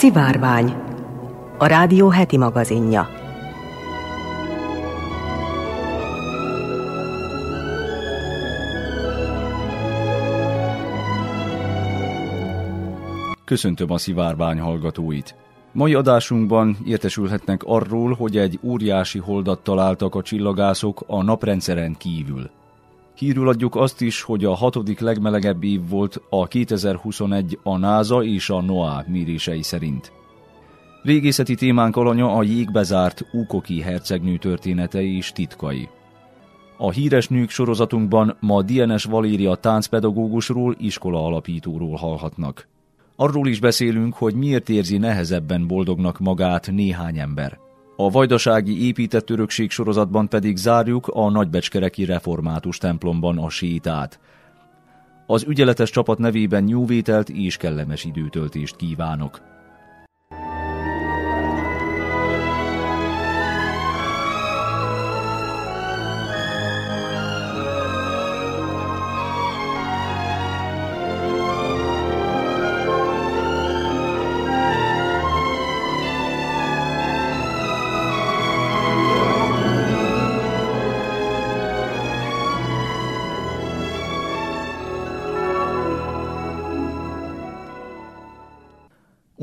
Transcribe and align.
Szivárvány, 0.00 0.74
a 1.58 1.66
rádió 1.66 2.08
heti 2.08 2.36
magazinja. 2.36 3.08
Köszöntöm 13.44 13.90
a 13.90 13.98
szivárvány 13.98 14.58
hallgatóit! 14.58 15.34
Mai 15.72 15.94
adásunkban 15.94 16.76
értesülhetnek 16.84 17.62
arról, 17.64 18.12
hogy 18.12 18.36
egy 18.36 18.58
óriási 18.62 19.18
holdat 19.18 19.62
találtak 19.62 20.14
a 20.14 20.22
csillagászok 20.22 21.04
a 21.06 21.22
naprendszeren 21.22 21.96
kívül. 21.98 22.50
Hírül 23.20 23.48
adjuk 23.48 23.76
azt 23.76 24.00
is, 24.00 24.22
hogy 24.22 24.44
a 24.44 24.54
hatodik 24.54 25.00
legmelegebb 25.00 25.64
év 25.64 25.88
volt 25.88 26.22
a 26.30 26.46
2021 26.46 27.58
a 27.62 27.76
NASA 27.76 28.22
és 28.22 28.50
a 28.50 28.60
NOAA 28.60 29.04
mérései 29.06 29.62
szerint. 29.62 30.12
Régészeti 31.02 31.54
témánk 31.54 31.96
alanya 31.96 32.32
a 32.32 32.42
jégbezárt 32.42 33.24
Ukoki 33.32 33.80
hercegnő 33.80 34.36
történetei 34.36 35.16
és 35.16 35.32
titkai. 35.32 35.88
A 36.76 36.90
híres 36.90 37.28
nők 37.28 37.50
sorozatunkban 37.50 38.36
ma 38.40 38.62
DNS 38.62 39.04
Valéria 39.04 39.54
táncpedagógusról, 39.54 40.74
iskola 40.78 41.24
alapítóról 41.24 41.96
hallhatnak. 41.96 42.68
Arról 43.16 43.48
is 43.48 43.60
beszélünk, 43.60 44.14
hogy 44.14 44.34
miért 44.34 44.68
érzi 44.68 44.98
nehezebben 44.98 45.66
boldognak 45.66 46.18
magát 46.18 46.70
néhány 46.70 47.18
ember. 47.18 47.58
A 48.02 48.10
vajdasági 48.10 48.86
épített 48.86 49.30
örökség 49.30 49.70
sorozatban 49.70 50.28
pedig 50.28 50.56
zárjuk 50.56 51.06
a 51.08 51.30
nagybecskereki 51.30 52.04
református 52.04 52.78
templomban 52.78 53.38
a 53.38 53.48
sétát. 53.48 54.20
Az 55.26 55.44
ügyeletes 55.48 55.90
csapat 55.90 56.18
nevében 56.18 56.62
nyúvételt 56.62 57.28
és 57.28 57.56
kellemes 57.56 58.04
időtöltést 58.04 58.76
kívánok. 58.76 59.40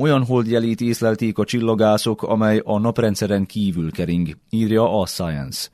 Olyan 0.00 0.24
holdjelét 0.24 0.80
észlelték 0.80 1.38
a 1.38 1.44
csillagászok, 1.44 2.22
amely 2.22 2.60
a 2.64 2.78
naprendszeren 2.78 3.46
kívül 3.46 3.90
kering, 3.90 4.36
írja 4.50 5.00
a 5.00 5.06
Science. 5.06 5.68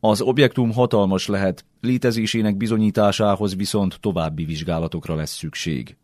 Az 0.00 0.20
objektum 0.20 0.72
hatalmas 0.72 1.26
lehet, 1.26 1.64
létezésének 1.80 2.56
bizonyításához 2.56 3.56
viszont 3.56 3.98
további 4.00 4.44
vizsgálatokra 4.44 5.14
lesz 5.14 5.36
szükség. 5.36 5.96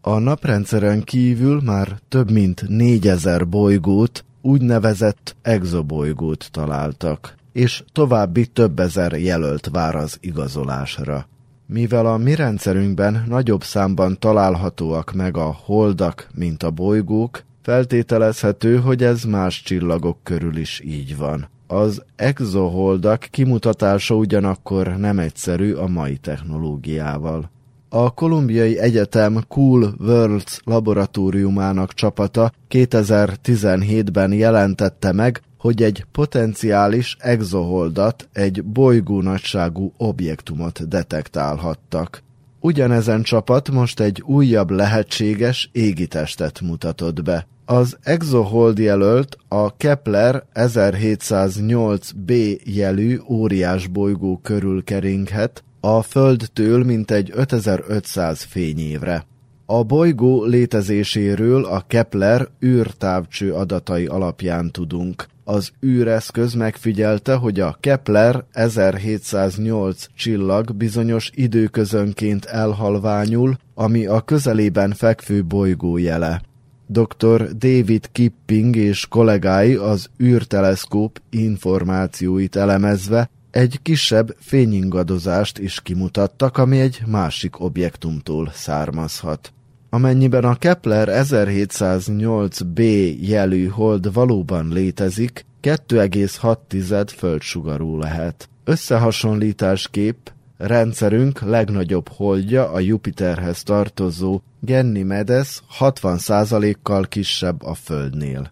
A 0.00 0.18
naprendszeren 0.18 1.02
kívül 1.02 1.60
már 1.64 1.98
több 2.08 2.30
mint 2.30 2.68
négyezer 2.68 3.48
bolygót, 3.48 4.24
úgynevezett 4.42 5.36
exobolygót 5.42 6.48
találtak, 6.50 7.34
és 7.52 7.82
további 7.92 8.46
több 8.46 8.78
ezer 8.78 9.12
jelölt 9.12 9.68
vár 9.72 9.94
az 9.94 10.18
igazolásra. 10.20 11.26
Mivel 11.66 12.06
a 12.06 12.16
mi 12.16 12.34
rendszerünkben 12.34 13.24
nagyobb 13.28 13.62
számban 13.62 14.18
találhatóak 14.18 15.12
meg 15.12 15.36
a 15.36 15.56
holdak, 15.64 16.28
mint 16.34 16.62
a 16.62 16.70
bolygók, 16.70 17.42
feltételezhető, 17.62 18.76
hogy 18.76 19.02
ez 19.02 19.24
más 19.24 19.62
csillagok 19.62 20.18
körül 20.22 20.56
is 20.56 20.80
így 20.84 21.16
van. 21.16 21.48
Az 21.66 22.02
exoholdak 22.16 23.26
kimutatása 23.30 24.14
ugyanakkor 24.14 24.96
nem 24.96 25.18
egyszerű 25.18 25.72
a 25.72 25.86
mai 25.86 26.16
technológiával. 26.16 27.50
A 27.88 28.10
Kolumbiai 28.10 28.78
Egyetem 28.78 29.44
Cool 29.48 29.94
Worlds 29.98 30.60
laboratóriumának 30.64 31.92
csapata 31.92 32.52
2017-ben 32.70 34.32
jelentette 34.32 35.12
meg, 35.12 35.42
hogy 35.62 35.82
egy 35.82 36.04
potenciális 36.12 37.16
exoholdat, 37.20 38.28
egy 38.32 38.64
bolygó 38.64 39.20
nagyságú 39.20 39.92
objektumot 39.96 40.88
detektálhattak. 40.88 42.22
Ugyanezen 42.60 43.22
csapat 43.22 43.70
most 43.70 44.00
egy 44.00 44.22
újabb 44.26 44.70
lehetséges 44.70 45.68
égitestet 45.72 46.60
mutatott 46.60 47.22
be. 47.22 47.46
Az 47.64 47.96
exohold 48.02 48.78
jelölt 48.78 49.36
a 49.48 49.76
Kepler 49.76 50.44
1708b 50.54 52.60
jelű 52.64 53.20
óriás 53.28 53.86
bolygó 53.86 54.40
körül 54.42 54.84
keringhet, 54.84 55.64
a 55.80 56.02
Földtől 56.02 56.84
mintegy 56.84 57.30
5500 57.34 58.42
fényévre. 58.42 59.26
A 59.66 59.82
bolygó 59.82 60.44
létezéséről 60.44 61.64
a 61.64 61.84
Kepler 61.86 62.48
űrtávcső 62.64 63.52
adatai 63.52 64.06
alapján 64.06 64.70
tudunk. 64.70 65.30
Az 65.44 65.70
űreszköz 65.84 66.54
megfigyelte, 66.54 67.34
hogy 67.34 67.60
a 67.60 67.76
Kepler 67.80 68.44
1708 68.52 70.06
csillag 70.14 70.74
bizonyos 70.74 71.30
időközönként 71.34 72.44
elhalványul, 72.44 73.56
ami 73.74 74.06
a 74.06 74.20
közelében 74.20 74.92
fekvő 74.92 75.44
bolygó 75.44 75.96
jele. 75.96 76.42
Dr. 76.86 77.56
David 77.56 78.08
Kipping 78.12 78.76
és 78.76 79.06
kollégái 79.06 79.74
az 79.74 80.08
űrteleszkóp 80.22 81.20
információit 81.30 82.56
elemezve 82.56 83.30
egy 83.50 83.78
kisebb 83.82 84.36
fényingadozást 84.38 85.58
is 85.58 85.80
kimutattak, 85.80 86.58
ami 86.58 86.80
egy 86.80 87.02
másik 87.06 87.60
objektumtól 87.60 88.50
származhat. 88.54 89.52
Amennyiben 89.94 90.44
a 90.44 90.54
Kepler 90.54 91.08
1708b 91.10 92.80
jelű 93.20 93.66
hold 93.66 94.12
valóban 94.12 94.68
létezik, 94.68 95.44
2,6 95.62 97.08
földsugarú 97.16 97.98
lehet. 97.98 98.48
Összehasonlításképp 98.64 100.26
rendszerünk 100.56 101.40
legnagyobb 101.40 102.08
holdja 102.08 102.70
a 102.70 102.80
Jupiterhez 102.80 103.62
tartozó 103.62 104.40
Ganymedes 104.60 105.62
60%-kal 105.78 107.04
kisebb 107.04 107.62
a 107.62 107.74
Földnél. 107.74 108.50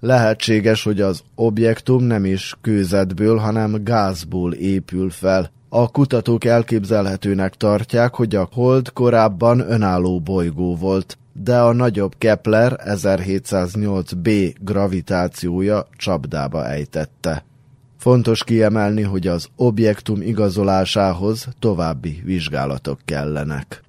Lehetséges, 0.00 0.82
hogy 0.82 1.00
az 1.00 1.22
objektum 1.34 2.02
nem 2.02 2.24
is 2.24 2.56
kőzetből, 2.60 3.36
hanem 3.36 3.84
gázból 3.84 4.52
épül 4.52 5.10
fel, 5.10 5.50
a 5.74 5.90
kutatók 5.90 6.44
elképzelhetőnek 6.44 7.54
tartják, 7.54 8.14
hogy 8.14 8.34
a 8.34 8.48
hold 8.52 8.92
korábban 8.92 9.60
önálló 9.60 10.20
bolygó 10.20 10.76
volt, 10.76 11.18
de 11.32 11.58
a 11.60 11.72
nagyobb 11.72 12.14
Kepler 12.18 12.80
1708b 12.84 14.54
gravitációja 14.60 15.86
csapdába 15.96 16.66
ejtette. 16.66 17.44
Fontos 17.98 18.44
kiemelni, 18.44 19.02
hogy 19.02 19.26
az 19.26 19.48
objektum 19.56 20.22
igazolásához 20.22 21.48
további 21.58 22.22
vizsgálatok 22.24 22.98
kellenek. 23.04 23.82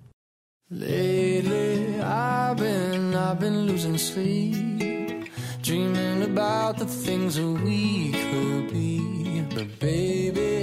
Lately, 0.70 2.00
I've 2.00 2.56
been, 2.56 3.14
I've 3.14 3.40
been 3.40 3.66
losing 3.66 3.98
sleep, 3.98 5.30
dreaming 5.62 6.38
about 6.38 6.76
the 6.76 6.86
things 7.04 7.38
we 7.38 8.10
could 8.32 8.72
be. 8.72 9.14
But 9.54 9.80
baby, 9.80 10.63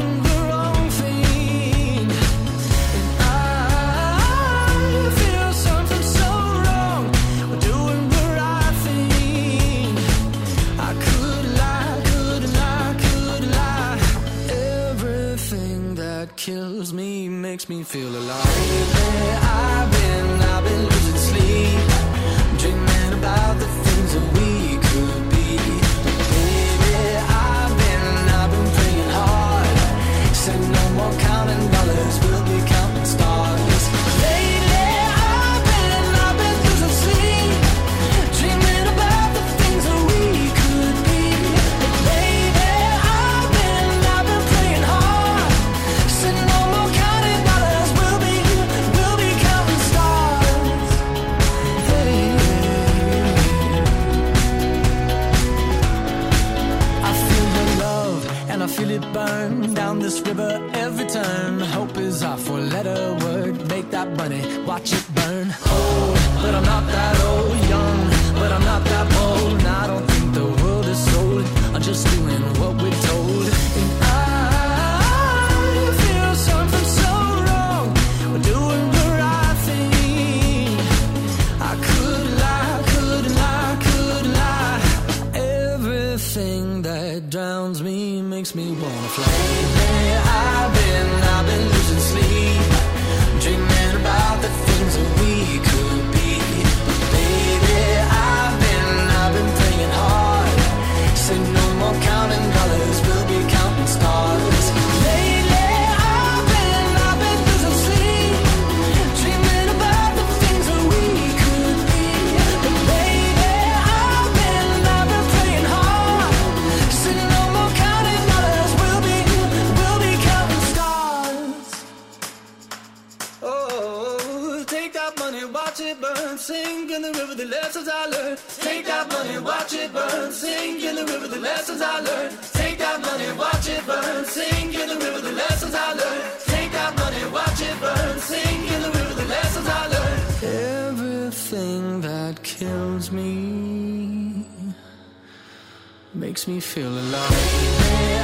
makes 146.47 146.47
me 146.47 146.59
feel 146.59 146.89
alive. 146.89 147.31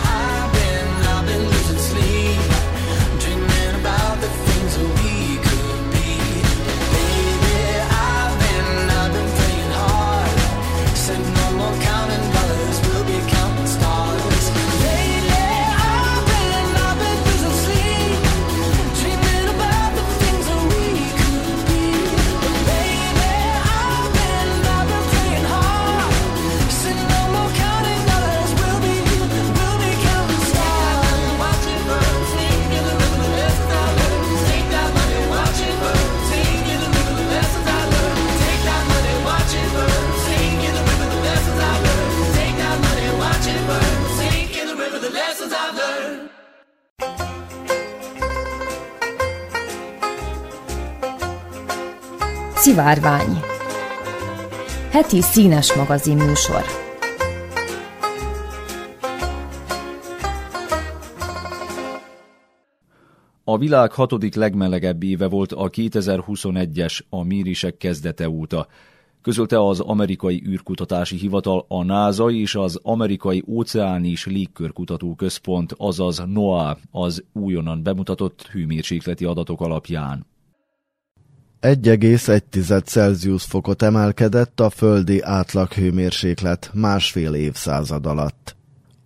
I've 0.04 0.54
been, 0.54 0.88
I've 1.06 1.26
been 1.28 1.44
losing 1.46 1.78
sleep. 1.78 2.57
Szivárvány 52.78 53.40
Heti 54.92 55.22
színes 55.22 55.74
magazin 55.74 56.18
műsor. 56.18 56.62
A 63.44 63.58
világ 63.58 63.92
hatodik 63.92 64.36
legmelegebb 64.36 65.04
éve 65.04 65.28
volt 65.28 65.52
a 65.52 65.70
2021-es 65.70 67.00
a 67.10 67.24
mérések 67.24 67.78
kezdete 67.78 68.30
óta. 68.30 68.68
Közölte 69.22 69.66
az 69.66 69.80
Amerikai 69.80 70.44
űrkutatási 70.48 71.16
hivatal, 71.18 71.66
a 71.68 71.84
NASA 71.84 72.32
és 72.32 72.56
az 72.56 72.80
Amerikai 72.84 73.44
Óceáni 73.48 74.10
és 74.10 74.26
Légkörkutató 74.26 75.16
Központ, 75.16 75.74
azaz 75.78 76.24
NOAA, 76.26 76.78
az 76.92 77.24
újonnan 77.34 77.84
bemutatott 77.84 78.48
hőmérsékleti 78.48 79.26
adatok 79.26 79.62
alapján. 79.62 80.26
1,1 81.62 82.84
Celsius 82.84 83.44
fokot 83.44 83.82
emelkedett 83.82 84.60
a 84.60 84.70
földi 84.70 85.22
átlaghőmérséklet 85.22 86.70
másfél 86.74 87.34
évszázad 87.34 88.06
alatt. 88.06 88.56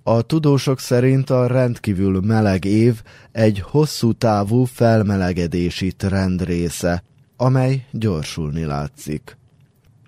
A 0.03 0.21
tudósok 0.21 0.79
szerint 0.79 1.29
a 1.29 1.47
rendkívül 1.47 2.21
meleg 2.21 2.65
év 2.65 3.01
egy 3.31 3.59
hosszú 3.59 4.13
távú 4.13 4.63
felmelegedési 4.63 5.91
trend 5.91 6.43
része, 6.43 7.03
amely 7.37 7.85
gyorsulni 7.91 8.63
látszik. 8.63 9.37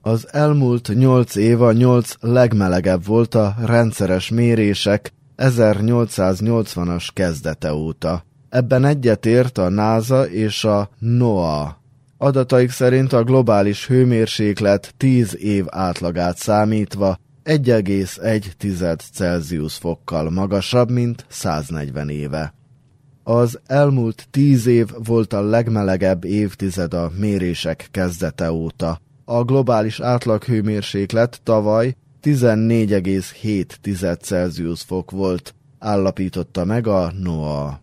Az 0.00 0.28
elmúlt 0.30 0.90
nyolc 0.94 1.34
év 1.36 1.62
a 1.62 1.72
nyolc 1.72 2.14
legmelegebb 2.20 3.04
volt 3.04 3.34
a 3.34 3.54
rendszeres 3.64 4.28
mérések 4.28 5.12
1880-as 5.36 7.08
kezdete 7.12 7.72
óta. 7.72 8.24
Ebben 8.48 8.84
egyetért 8.84 9.58
a 9.58 9.68
NASA 9.68 10.28
és 10.28 10.64
a 10.64 10.90
NOAA. 10.98 11.82
Adataik 12.16 12.70
szerint 12.70 13.12
a 13.12 13.24
globális 13.24 13.86
hőmérséklet 13.86 14.94
10 14.96 15.36
év 15.36 15.64
átlagát 15.68 16.36
számítva 16.36 17.18
1,1 17.44 18.98
Celsius 19.12 19.76
fokkal 19.76 20.30
magasabb, 20.30 20.90
mint 20.90 21.24
140 21.28 22.08
éve. 22.08 22.57
Az 23.30 23.58
elmúlt 23.66 24.26
10 24.30 24.66
év 24.66 24.88
volt 25.04 25.32
a 25.32 25.42
legmelegebb 25.42 26.24
évtized 26.24 26.94
a 26.94 27.10
mérések 27.18 27.88
kezdete 27.90 28.52
óta. 28.52 29.00
A 29.24 29.44
globális 29.44 30.00
átlaghőmérséklet 30.00 31.40
tavaly 31.42 31.94
14,7 32.22 34.18
Celsius 34.20 34.82
fok 34.82 35.10
volt, 35.10 35.54
állapította 35.78 36.64
meg 36.64 36.86
a 36.86 37.12
NOAA. 37.22 37.80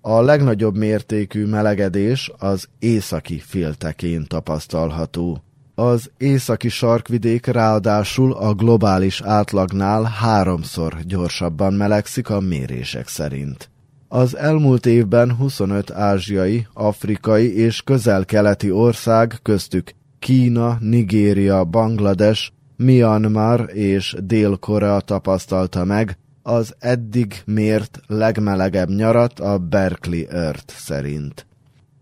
A 0.00 0.20
legnagyobb 0.20 0.76
mértékű 0.76 1.46
melegedés 1.46 2.32
az 2.38 2.68
északi 2.78 3.38
féltekén 3.38 4.24
tapasztalható. 4.26 5.42
Az 5.74 6.10
északi 6.16 6.68
sarkvidék 6.68 7.46
ráadásul 7.46 8.32
a 8.32 8.54
globális 8.54 9.20
átlagnál 9.20 10.02
háromszor 10.02 10.96
gyorsabban 11.04 11.72
melegszik 11.72 12.30
a 12.30 12.40
mérések 12.40 13.08
szerint. 13.08 13.70
Az 14.08 14.36
elmúlt 14.36 14.86
évben 14.86 15.36
25 15.36 15.90
ázsiai, 15.90 16.66
afrikai 16.72 17.56
és 17.56 17.82
közel-keleti 17.82 18.70
ország 18.70 19.38
köztük 19.42 19.92
Kína, 20.18 20.76
Nigéria, 20.80 21.64
Banglades, 21.64 22.52
Myanmar 22.76 23.70
és 23.72 24.16
Dél-Korea 24.22 25.00
tapasztalta 25.00 25.84
meg 25.84 26.18
az 26.42 26.74
eddig 26.78 27.42
mért 27.44 28.00
legmelegebb 28.06 28.88
nyarat 28.88 29.40
a 29.40 29.58
Berkeley 29.58 30.24
Earth 30.28 30.74
szerint. 30.74 31.46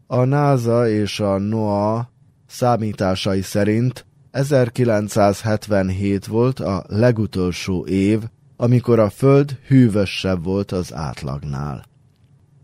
A 0.07 0.25
NASA 0.25 0.89
és 0.89 1.21
a 1.21 1.39
NOAA 1.39 2.11
számításai 2.47 3.43
szerint 3.43 4.07
1977 4.31 6.27
volt 6.27 6.61
a 6.61 6.85
legutolsó 6.89 7.87
év, 7.87 8.23
amikor 8.57 8.99
a 8.99 9.11
Föld 9.11 9.59
hűvösebb 9.67 10.45
volt 10.45 10.73
az 10.73 10.95
átlagnál. 10.95 11.85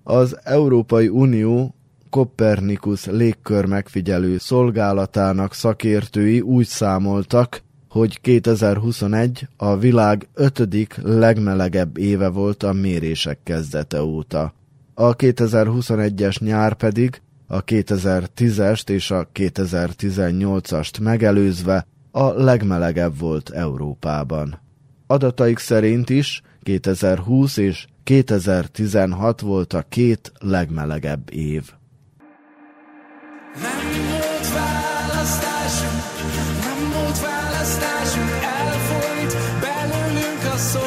Az 0.03 0.39
Európai 0.43 1.09
Unió 1.09 1.75
Kopernikus 2.11 3.07
légkör 3.07 3.65
megfigyelő 3.65 4.39
szolgálatának 4.39 5.55
szakértői 5.55 6.41
úgy 6.41 6.67
számoltak, 6.67 7.63
hogy 7.89 8.21
2021 8.21 9.49
a 9.57 9.77
világ 9.77 10.29
ötödik 10.35 10.97
legmelegebb 11.03 11.99
éve 11.99 12.29
volt 12.29 12.63
a 12.63 12.73
mérések 12.73 13.39
kezdete 13.43 14.03
óta. 14.03 14.55
A 14.95 15.17
2021-es 15.17 16.41
nyár 16.41 16.75
pedig 16.75 17.21
a 17.47 17.65
2010-est 17.65 18.89
és 18.89 19.11
a 19.11 19.29
2018-ast 19.35 21.01
megelőzve 21.01 21.87
a 22.11 22.33
legmelegebb 22.33 23.19
volt 23.19 23.51
Európában. 23.51 24.61
Adataik 25.07 25.59
szerint 25.59 26.11
is 26.11 26.43
2020 26.63 27.57
és 27.57 27.87
2016 28.05 29.41
volt 29.41 29.73
a 29.73 29.85
két 29.89 30.33
legmelegebb 30.39 31.33
év. 31.33 31.71
Nem 33.63 34.09
volt 34.11 34.53
választásunk, 34.55 36.03
nem 36.65 36.91
volt 36.95 37.21
választásunk, 37.21 38.31
elfolyt 38.43 39.35
belőlünk 39.61 40.43
a 40.55 40.57
szó. 40.57 40.81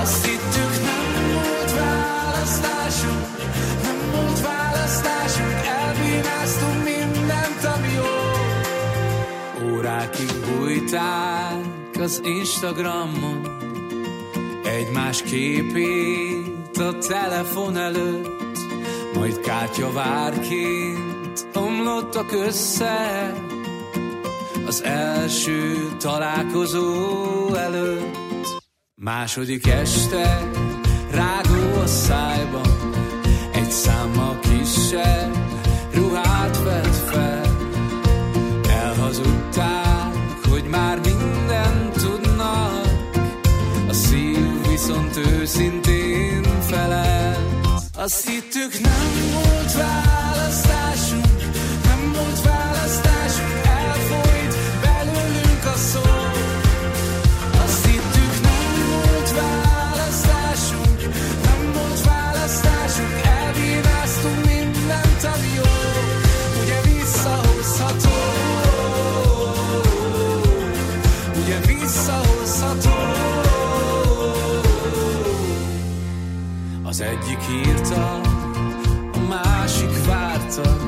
Azt 0.00 0.24
hittük, 0.26 0.74
nem 0.84 1.32
volt 1.32 1.72
választásunk, 1.72 3.26
nem 3.82 4.10
volt 4.12 4.40
választásunk, 4.40 5.60
elbíráztunk 5.66 6.84
mindent, 6.84 7.64
ami 7.76 7.92
jó. 7.92 8.12
Órákig 9.70 10.30
bújták 10.46 11.74
az 12.00 12.20
Instagramon, 12.24 13.53
egymás 14.74 15.22
képét 15.22 16.76
a 16.76 16.98
telefon 16.98 17.76
előtt, 17.76 18.58
majd 19.14 19.40
kártyavárként 19.40 21.46
omlottak 21.54 22.32
össze 22.32 23.32
az 24.66 24.82
első 24.82 25.88
találkozó 25.98 27.54
előtt. 27.54 28.16
Második 28.94 29.66
este 29.66 30.50
rágó 31.10 31.80
a 31.82 31.86
szájban, 31.86 32.92
egy 33.52 33.70
számmal 33.70 34.38
kisebb 34.38 35.53
őszintén 45.44 46.42
felelt. 46.60 47.66
Azt 47.96 48.28
hittük 48.28 48.80
nem 48.80 49.32
volt 49.32 49.72
választásunk, 49.72 51.26
nem 51.84 52.12
volt 52.16 52.42
választásunk, 52.42 53.13
Az 76.94 77.00
egyik 77.00 77.38
írta, 77.66 78.20
a 79.12 79.18
másik 79.28 80.06
várta, 80.06 80.83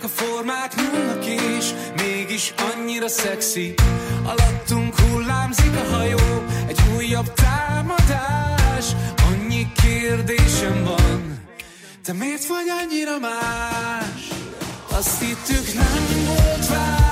csak 0.00 0.10
a 0.10 0.22
formák 0.22 0.74
nyúlnak 0.74 1.26
és 1.26 1.74
mégis 1.96 2.54
annyira 2.72 3.08
szexi. 3.08 3.74
Alattunk 4.24 4.98
hullámzik 4.98 5.76
a 5.76 5.94
hajó, 5.94 6.44
egy 6.66 6.80
újabb 6.96 7.32
támadás, 7.34 8.84
annyi 9.30 9.72
kérdésem 9.82 10.84
van, 10.84 11.38
te 12.04 12.12
miért 12.12 12.46
vagy 12.46 12.66
annyira 12.80 13.18
más? 13.18 14.28
Azt 14.90 15.20
hittük 15.20 15.74
nem 15.74 16.26
volt 16.26 16.66
választásunk, 16.68 17.07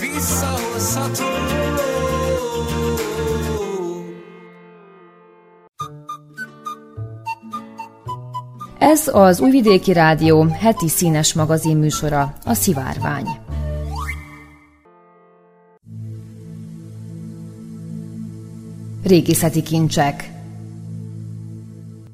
visszahozható. 0.00 1.24
Ez 8.78 9.08
az 9.08 9.40
Újvidéki 9.40 9.92
Rádió 9.92 10.42
heti 10.42 10.88
színes 10.88 11.34
magazin 11.34 11.76
műsora, 11.76 12.34
a 12.44 12.54
Szivárvány. 12.54 13.26
Régészeti 19.02 19.62
kincsek 19.62 20.36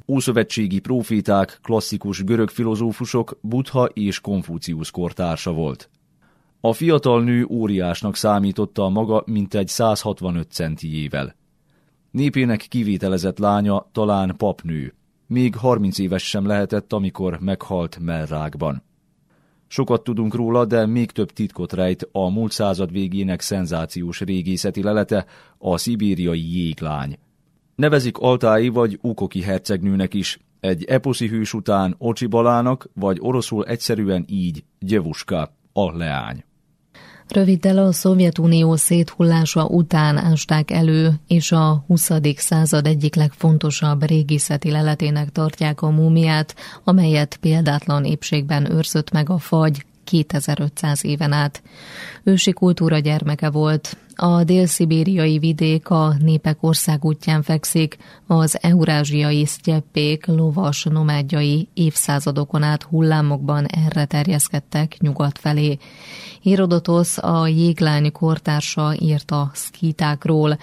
Ószövetségi 0.07 0.79
proféták, 0.79 1.59
klasszikus 1.62 2.25
görög 2.25 2.49
filozófusok, 2.49 3.38
Buddha 3.41 3.85
és 3.85 4.21
Konfúciusz 4.21 4.91
kortársa 4.91 5.53
volt. 5.53 5.88
A 6.66 6.73
fiatal 6.73 7.23
nő 7.23 7.47
óriásnak 7.50 8.16
számította 8.16 8.85
a 8.85 8.88
maga 8.88 9.23
mintegy 9.26 9.68
165 9.68 10.50
centijével. 10.50 11.35
Népének 12.11 12.66
kivételezett 12.68 13.38
lánya 13.38 13.88
talán 13.92 14.35
papnő, 14.37 14.94
még 15.26 15.56
30 15.56 15.99
éves 15.99 16.28
sem 16.28 16.47
lehetett, 16.47 16.92
amikor 16.92 17.38
meghalt 17.40 17.99
Melrákban. 18.00 18.83
Sokat 19.66 20.04
tudunk 20.04 20.35
róla, 20.35 20.64
de 20.64 20.87
még 20.87 21.11
több 21.11 21.33
titkot 21.33 21.73
rejt 21.73 22.09
a 22.12 22.28
múlt 22.28 22.52
század 22.52 22.92
végének 22.92 23.40
szenzációs 23.40 24.21
régészeti 24.21 24.83
lelete, 24.83 25.26
a 25.59 25.76
szibériai 25.76 26.56
jéglány. 26.56 27.18
Nevezik 27.75 28.18
Altái 28.18 28.68
vagy 28.68 28.99
Ukoki 29.02 29.42
hercegnőnek 29.42 30.14
is, 30.14 30.38
egy 30.61 30.85
eposzi 30.85 31.28
hős 31.28 31.54
után 31.54 31.94
Ocsibalának, 31.99 32.88
vagy 32.94 33.18
oroszul 33.21 33.64
egyszerűen 33.64 34.25
így, 34.28 34.64
Gyevuska, 34.78 35.56
a 35.73 35.97
leány. 35.97 36.44
Röviddel 37.28 37.78
a 37.78 37.93
Szovjetunió 37.93 38.76
széthullása 38.76 39.66
után 39.66 40.16
ásták 40.16 40.71
elő, 40.71 41.12
és 41.26 41.52
a 41.52 41.85
20. 41.87 42.11
század 42.37 42.87
egyik 42.87 43.14
legfontosabb 43.14 44.07
régészeti 44.07 44.71
leletének 44.71 45.28
tartják 45.28 45.83
a 45.83 45.90
múmiát, 45.90 46.54
amelyet 46.85 47.37
példátlan 47.37 48.04
épségben 48.04 48.73
őrzött 48.73 49.11
meg 49.11 49.31
a 49.31 49.38
fagy 49.38 49.85
2500 50.04 51.04
éven 51.04 51.32
át. 51.32 51.62
Ősi 52.23 52.52
kultúra 52.52 52.99
gyermeke 52.99 53.50
volt. 53.50 53.96
A 54.16 54.44
dél-szibériai 54.44 55.38
vidék 55.38 55.90
a 55.90 56.14
népek 56.18 56.56
országútján 56.61 57.42
fekszik, 57.42 57.96
az 58.26 58.58
eurázsiai 58.61 59.46
sztyeppék 59.46 60.26
lovas 60.26 60.84
nomádjai 60.84 61.68
évszázadokon 61.75 62.62
át 62.62 62.82
hullámokban 62.82 63.66
erre 63.66 64.04
terjeszkedtek 64.04 64.97
nyugat 65.00 65.38
felé. 65.38 65.78
Hérodotosz 66.40 67.19
a 67.19 67.47
jéglány 67.47 68.12
kortársa 68.12 68.95
írt 69.00 69.30
a 69.30 69.50
szkítákról, 69.54 70.58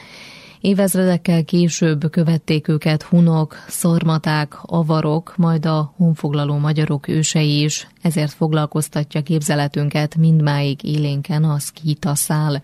Évezredekkel 0.62 1.44
később 1.44 2.10
követték 2.10 2.68
őket 2.68 3.04
hunok, 3.04 3.56
szormaták, 3.68 4.58
avarok, 4.62 5.34
majd 5.38 5.66
a 5.66 5.94
honfoglaló 5.98 6.58
magyarok 6.58 7.08
ősei 7.08 7.64
is, 7.64 7.88
ezért 8.02 8.32
foglalkoztatja 8.32 9.22
képzeletünket 9.22 10.16
mindmáig 10.16 10.84
élénken 10.84 11.44
a 11.44 11.60
szkíta 11.60 12.16
szál. 12.16 12.62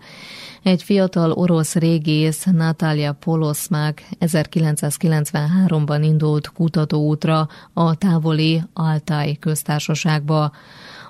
Egy 0.62 0.82
fiatal 0.82 1.32
orosz 1.32 1.74
régész, 1.74 2.44
Natalia 2.44 3.12
Poloszmák 3.12 4.08
1993-ban 4.20 6.00
indult 6.02 6.48
kutatóútra 6.48 7.48
a 7.72 7.94
távoli 7.94 8.62
Altai 8.72 9.38
köztársaságba. 9.38 10.52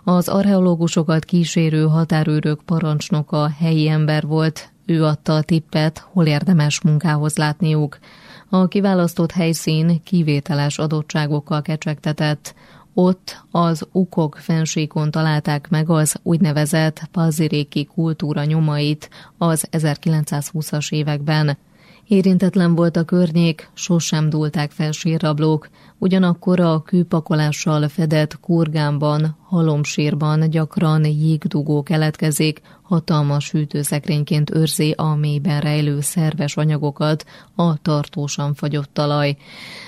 Az 0.04 0.28
archeológusokat 0.28 1.24
kísérő 1.24 1.82
határőrök 1.86 2.62
parancsnoka 2.62 3.50
helyi 3.58 3.88
ember 3.88 4.26
volt, 4.26 4.72
ő 4.88 5.04
adta 5.04 5.34
a 5.34 5.42
tippet, 5.42 5.98
hol 6.12 6.26
érdemes 6.26 6.80
munkához 6.80 7.36
látniuk. 7.36 7.98
A 8.48 8.68
kiválasztott 8.68 9.32
helyszín 9.32 10.02
kivételes 10.02 10.78
adottságokkal 10.78 11.62
kecsegtetett. 11.62 12.54
Ott 12.94 13.44
az 13.50 13.86
ukok 13.92 14.36
fensíkon 14.40 15.10
találták 15.10 15.68
meg 15.68 15.90
az 15.90 16.16
úgynevezett 16.22 17.08
paziréki 17.12 17.84
kultúra 17.84 18.44
nyomait 18.44 19.10
az 19.38 19.68
1920-as 19.72 20.92
években. 20.92 21.58
Érintetlen 22.08 22.74
volt 22.74 22.96
a 22.96 23.04
környék, 23.04 23.70
sosem 23.74 24.30
dúlták 24.30 24.70
fel 24.70 24.92
sírrablók, 24.92 25.68
ugyanakkor 25.98 26.60
a 26.60 26.82
kőpakolással 26.82 27.88
fedett 27.88 28.40
kurgánban, 28.40 29.36
halomsírban 29.48 30.50
gyakran 30.50 31.04
jégdugó 31.04 31.82
keletkezik, 31.82 32.60
hatalmas 32.82 33.50
hűtőszekrényként 33.50 34.50
őrzi 34.50 34.94
a 34.96 35.14
mélyben 35.14 35.60
rejlő 35.60 36.00
szerves 36.00 36.56
anyagokat 36.56 37.24
a 37.54 37.82
tartósan 37.82 38.54
fagyott 38.54 38.90
talaj. 38.92 39.36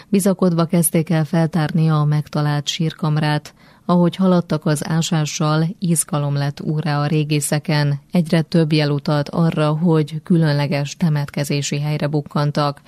Bizakodva 0.09 0.65
kezdték 0.65 1.11
el 1.11 1.25
feltárni 1.25 1.89
a 1.89 2.05
megtalált 2.05 2.69
sírkamrát, 2.69 3.55
ahogy 3.85 4.17
haladtak 4.17 4.67
az 4.67 4.89
ásással, 4.89 5.67
izgalom 5.79 6.35
lett 6.35 6.61
úrá 6.61 7.01
a 7.01 7.07
régészeken, 7.07 8.01
egyre 8.13 8.43
több 8.43 8.73
jel 8.73 8.91
utalt 8.91 9.29
arra, 9.29 9.69
hogy 9.69 10.23
különleges 10.23 10.97
temetkezési 10.97 11.81
helyre 11.81 12.07
bukkantak. 12.07 12.81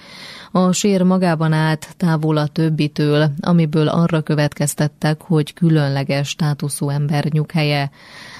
A 0.52 0.72
sér 0.72 1.02
magában 1.02 1.52
át 1.52 1.94
távol 1.96 2.36
a 2.36 2.46
többitől, 2.46 3.30
amiből 3.40 3.88
arra 3.88 4.20
következtettek, 4.20 5.22
hogy 5.22 5.54
különleges 5.54 6.28
státuszú 6.28 6.88
ember 6.88 7.24
nyughelye. 7.24 7.90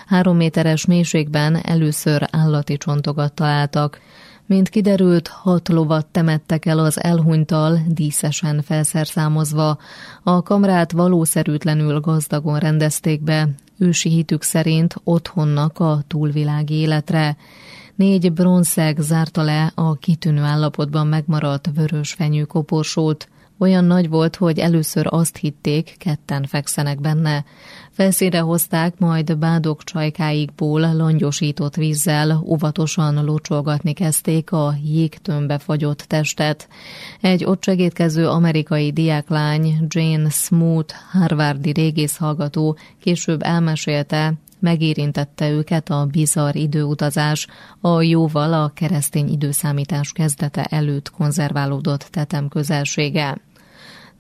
Három 0.07 0.37
méteres 0.37 0.87
mélységben 0.87 1.57
először 1.63 2.29
állati 2.31 2.77
csontokat 2.77 3.33
találtak, 3.33 4.01
mint 4.53 4.69
kiderült, 4.69 5.29
hat 5.29 5.69
lovat 5.69 6.07
temettek 6.07 6.67
el 6.67 6.79
az 6.79 7.03
elhunytal, 7.03 7.79
díszesen 7.87 8.63
felszerszámozva. 8.63 9.79
A 10.23 10.43
kamrát 10.43 10.93
valószerűtlenül 10.93 12.01
gazdagon 12.01 12.59
rendezték 12.59 13.23
be, 13.23 13.49
ősi 13.79 14.09
hitük 14.09 14.43
szerint 14.43 14.95
otthonnak 15.05 15.79
a 15.79 16.03
túlvilági 16.07 16.75
életre. 16.75 17.37
Négy 17.95 18.33
bronzszeg 18.33 18.99
zárta 18.99 19.43
le 19.43 19.73
a 19.75 19.95
kitűnő 19.95 20.43
állapotban 20.43 21.07
megmaradt 21.07 21.71
vörös 21.75 22.13
fenyő 22.13 22.45
koporsót. 22.45 23.29
Olyan 23.63 23.85
nagy 23.85 24.09
volt, 24.09 24.37
hogy 24.37 24.59
először 24.59 25.07
azt 25.11 25.37
hitték, 25.37 25.95
ketten 25.99 26.45
fekszenek 26.45 27.01
benne. 27.01 27.45
Felszínre 27.91 28.39
hozták, 28.41 28.99
majd 28.99 29.39
bádok 29.39 29.85
csajkáikból 29.85 30.95
langyosított 30.97 31.75
vízzel 31.75 32.43
óvatosan 32.47 33.25
locsolgatni 33.25 33.93
kezdték 33.93 34.53
a 34.53 34.75
jégtömbbe 34.85 35.59
fagyott 35.59 35.99
testet. 35.99 36.69
Egy 37.21 37.45
ott 37.45 37.63
segítkező 37.63 38.29
amerikai 38.29 38.93
diáklány, 38.93 39.87
Jane 39.89 40.29
Smoot, 40.29 40.93
harvardi 41.13 41.73
régészhallgató 41.73 42.77
később 43.01 43.43
elmesélte, 43.43 44.35
megérintette 44.59 45.51
őket 45.51 45.91
a 45.91 46.07
bizarr 46.11 46.57
időutazás, 46.57 47.47
a 47.81 48.03
jóval 48.03 48.53
a 48.53 48.71
keresztény 48.75 49.29
időszámítás 49.29 50.13
kezdete 50.13 50.65
előtt 50.65 51.11
konzerválódott 51.11 52.09
tetem 52.11 52.49
közelsége. 52.49 53.37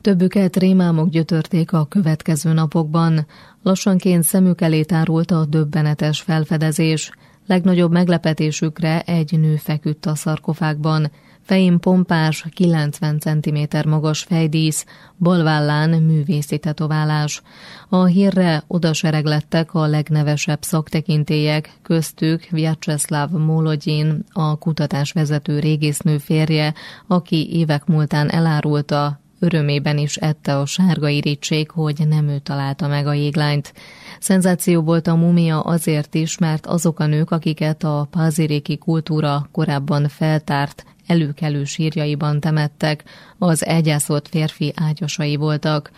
Többüket 0.02 0.56
rémálmok 0.56 1.08
gyötörték 1.08 1.72
a 1.72 1.84
következő 1.84 2.52
napokban. 2.52 3.26
Lassanként 3.62 4.22
szemük 4.22 4.60
elé 4.60 4.82
tárult 4.82 5.30
a 5.30 5.44
döbbenetes 5.44 6.20
felfedezés. 6.20 7.10
Legnagyobb 7.46 7.92
meglepetésükre 7.92 9.00
egy 9.00 9.38
nő 9.40 9.56
feküdt 9.56 10.06
a 10.06 10.14
szarkofágban. 10.14 11.10
Fején 11.42 11.78
pompás, 11.78 12.46
90 12.54 13.18
cm 13.18 13.88
magas 13.88 14.22
fejdísz, 14.22 14.84
balvállán 15.18 15.90
művészi 15.90 16.58
tetoválás. 16.58 17.42
A 17.88 18.04
hírre 18.04 18.62
odasereglettek 18.66 19.74
a 19.74 19.86
legnevesebb 19.86 20.62
szaktekintélyek, 20.62 21.70
köztük 21.82 22.42
Vyacheslav 22.50 23.30
Molodyin, 23.30 24.24
a 24.32 24.58
kutatásvezető 24.58 25.58
régésznő 25.58 26.18
férje, 26.18 26.74
aki 27.06 27.48
évek 27.52 27.86
múltán 27.86 28.30
elárulta, 28.30 29.21
Örömében 29.42 29.98
is 29.98 30.16
ette 30.16 30.58
a 30.58 30.66
sárga 30.66 31.08
irítség, 31.08 31.70
hogy 31.70 32.08
nem 32.08 32.28
ő 32.28 32.38
találta 32.38 32.86
meg 32.86 33.06
a 33.06 33.12
jéglányt. 33.12 33.72
Szenzáció 34.20 34.82
volt 34.82 35.06
a 35.06 35.14
mumia 35.14 35.60
azért 35.60 36.14
is, 36.14 36.38
mert 36.38 36.66
azok 36.66 37.00
a 37.00 37.06
nők, 37.06 37.30
akiket 37.30 37.82
a 37.82 38.08
páziréki 38.10 38.78
kultúra 38.78 39.48
korábban 39.52 40.08
feltárt, 40.08 40.84
előkelő 41.06 41.64
sírjaiban 41.64 42.40
temettek, 42.40 43.04
az 43.38 43.64
egyászolt 43.64 44.28
férfi 44.28 44.72
ágyasai 44.76 45.36
voltak. 45.36 45.90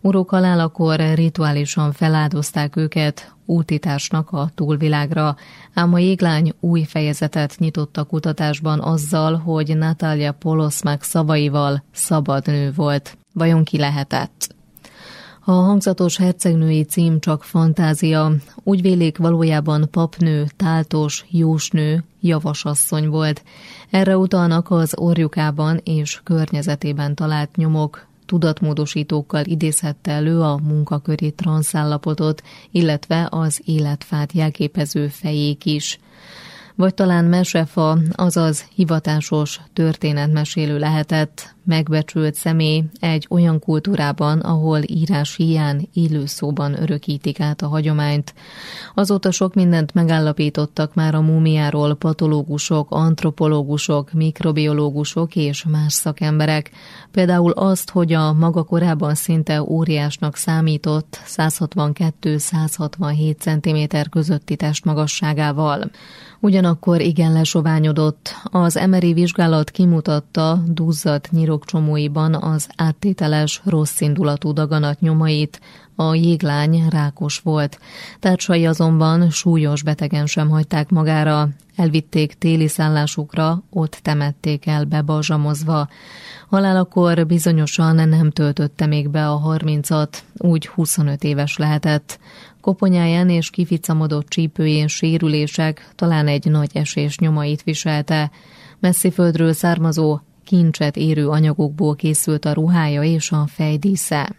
Uruk 0.00 0.30
halálakor 0.30 1.00
rituálisan 1.14 1.92
feláldozták 1.92 2.76
őket, 2.76 3.32
útításnak 3.46 4.30
a 4.30 4.50
túlvilágra, 4.54 5.36
ám 5.74 5.94
a 5.94 5.98
jéglány 5.98 6.52
új 6.60 6.82
fejezetet 6.84 7.54
nyitott 7.58 7.96
a 7.96 8.04
kutatásban 8.04 8.80
azzal, 8.80 9.36
hogy 9.36 9.76
Natalia 9.76 10.32
Poloszmák 10.32 11.02
szavaival 11.02 11.82
szabad 11.92 12.46
nő 12.46 12.72
volt. 12.72 13.16
Vajon 13.32 13.64
ki 13.64 13.78
lehetett? 13.78 14.54
A 15.44 15.50
hangzatos 15.52 16.16
hercegnői 16.16 16.82
cím 16.82 17.20
csak 17.20 17.44
fantázia, 17.44 18.32
úgy 18.62 18.82
vélék 18.82 19.18
valójában 19.18 19.88
papnő, 19.90 20.46
táltos, 20.56 21.24
jósnő, 21.30 22.04
javasasszony 22.20 23.08
volt. 23.08 23.42
Erre 23.90 24.16
utalnak 24.16 24.70
az 24.70 24.98
orjukában 24.98 25.80
és 25.84 26.20
környezetében 26.24 27.14
talált 27.14 27.56
nyomok, 27.56 28.06
tudatmódosítókkal 28.26 29.44
idézhette 29.44 30.10
elő 30.10 30.40
a 30.40 30.58
munkaköri 30.62 31.30
transzállapotot, 31.32 32.42
illetve 32.70 33.28
az 33.30 33.60
életfát 33.64 34.32
jelképező 34.32 35.08
fejék 35.08 35.64
is 35.64 35.98
vagy 36.76 36.94
talán 36.94 37.24
mesefa, 37.24 37.98
azaz 38.12 38.66
hivatásos 38.74 39.60
történetmesélő 39.72 40.78
lehetett, 40.78 41.54
megbecsült 41.64 42.34
személy 42.34 42.84
egy 43.00 43.26
olyan 43.30 43.58
kultúrában, 43.58 44.40
ahol 44.40 44.80
írás 44.86 45.36
hiány 45.36 45.88
élő 45.92 46.26
szóban 46.26 46.82
örökítik 46.82 47.40
át 47.40 47.62
a 47.62 47.68
hagyományt. 47.68 48.34
Azóta 48.94 49.30
sok 49.30 49.54
mindent 49.54 49.94
megállapítottak 49.94 50.94
már 50.94 51.14
a 51.14 51.20
múmiáról 51.20 51.94
patológusok, 51.94 52.90
antropológusok, 52.90 54.12
mikrobiológusok 54.12 55.36
és 55.36 55.64
más 55.64 55.92
szakemberek. 55.92 56.70
Például 57.10 57.50
azt, 57.50 57.90
hogy 57.90 58.12
a 58.12 58.32
maga 58.32 58.62
korában 58.62 59.14
szinte 59.14 59.62
óriásnak 59.62 60.36
számított 60.36 61.20
162-167 61.26 63.36
cm 63.38 63.78
közötti 64.10 64.56
testmagasságával. 64.56 65.90
Ugyanakkor 66.44 67.00
igen 67.00 67.32
lesoványodott. 67.32 68.34
Az 68.44 68.76
emeri 68.76 69.12
vizsgálat 69.12 69.70
kimutatta 69.70 70.62
duzzadt 70.66 71.30
nyirokcsomóiban 71.30 72.34
az 72.34 72.68
áttételes, 72.76 73.60
rosszindulatú 73.64 74.52
daganat 74.52 75.00
nyomait, 75.00 75.60
a 75.96 76.14
jéglány 76.14 76.88
rákos 76.88 77.38
volt. 77.38 77.78
Társai 78.20 78.66
azonban 78.66 79.30
súlyos 79.30 79.82
betegen 79.82 80.26
sem 80.26 80.48
hagyták 80.48 80.90
magára, 80.90 81.48
elvitték 81.76 82.34
téli 82.34 82.68
szállásukra, 82.68 83.62
ott 83.70 83.98
temették 84.02 84.66
el 84.66 84.84
bebazsamozva. 84.84 85.88
Halálakor 86.48 87.26
bizonyosan 87.26 88.08
nem 88.08 88.30
töltötte 88.30 88.86
még 88.86 89.10
be 89.10 89.28
a 89.28 89.36
harmincat, 89.36 90.24
úgy 90.36 90.66
25 90.66 91.24
éves 91.24 91.56
lehetett. 91.56 92.18
Koponyáján 92.62 93.28
és 93.28 93.50
kificamodott 93.50 94.28
csípőjén 94.28 94.88
sérülések, 94.88 95.88
talán 95.94 96.26
egy 96.28 96.50
nagy 96.50 96.70
esés 96.72 97.18
nyomait 97.18 97.62
viselte. 97.62 98.30
Messzi 98.80 99.10
földről 99.10 99.52
származó, 99.52 100.20
kincset 100.44 100.96
érő 100.96 101.28
anyagokból 101.28 101.94
készült 101.94 102.44
a 102.44 102.52
ruhája 102.52 103.02
és 103.02 103.30
a 103.32 103.46
fejdísze. 103.46 104.36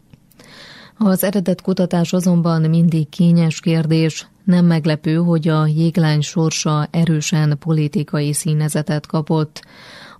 Az 0.98 1.24
eredet 1.24 1.62
kutatás 1.62 2.14
azonban 2.14 2.62
mindig 2.62 3.10
kényes 3.10 3.60
kérdés, 3.60 4.28
nem 4.44 4.66
meglepő, 4.66 5.16
hogy 5.16 5.48
a 5.48 5.68
jéglány 5.68 6.22
sorsa 6.22 6.88
erősen 6.92 7.58
politikai 7.60 8.34
színezetet 8.34 9.06
kapott. 9.06 9.62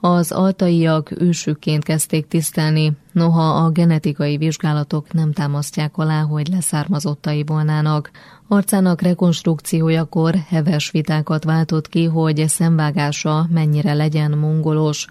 Az 0.06 0.32
altaiak 0.32 1.22
ősükként 1.22 1.84
kezdték 1.84 2.28
tisztelni, 2.28 2.92
noha 3.12 3.42
a 3.42 3.70
genetikai 3.70 4.38
vizsgálatok 4.38 5.14
nem 5.14 5.32
támasztják 5.32 5.98
alá, 5.98 6.22
hogy 6.22 6.48
leszármazottai 6.48 7.44
volnának. 7.44 8.12
Arcának 8.48 9.02
rekonstrukciójakor 9.02 10.36
heves 10.48 10.92
vitákat 10.92 11.44
váltott 11.44 11.88
ki, 11.88 12.06
hogy 12.06 12.48
szemvágása 12.48 13.48
mennyire 13.50 13.94
legyen 13.94 14.32
mongolos. 14.32 15.08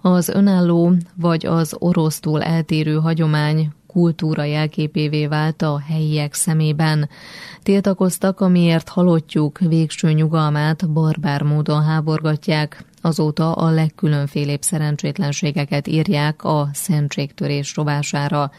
Az 0.00 0.28
önálló 0.28 0.94
vagy 1.16 1.46
az 1.46 1.76
orosztól 1.78 2.42
eltérő 2.42 2.94
hagyomány 2.94 3.72
kultúra 3.86 4.44
jelképévé 4.44 5.26
vált 5.26 5.62
a 5.62 5.80
helyiek 5.86 6.34
szemében. 6.34 7.08
Tiltakoztak, 7.62 8.40
amiért 8.40 8.88
halottjuk 8.88 9.58
végső 9.58 10.12
nyugalmát 10.12 10.90
barbár 10.90 11.42
módon 11.42 11.82
háborgatják, 11.82 12.84
azóta 13.04 13.52
a 13.52 13.70
legkülönfélébb 13.70 14.62
szerencsétlenségeket 14.62 15.86
írják 15.86 16.44
a 16.44 16.68
szentségtörés 16.72 17.76
rovására. 17.76 18.50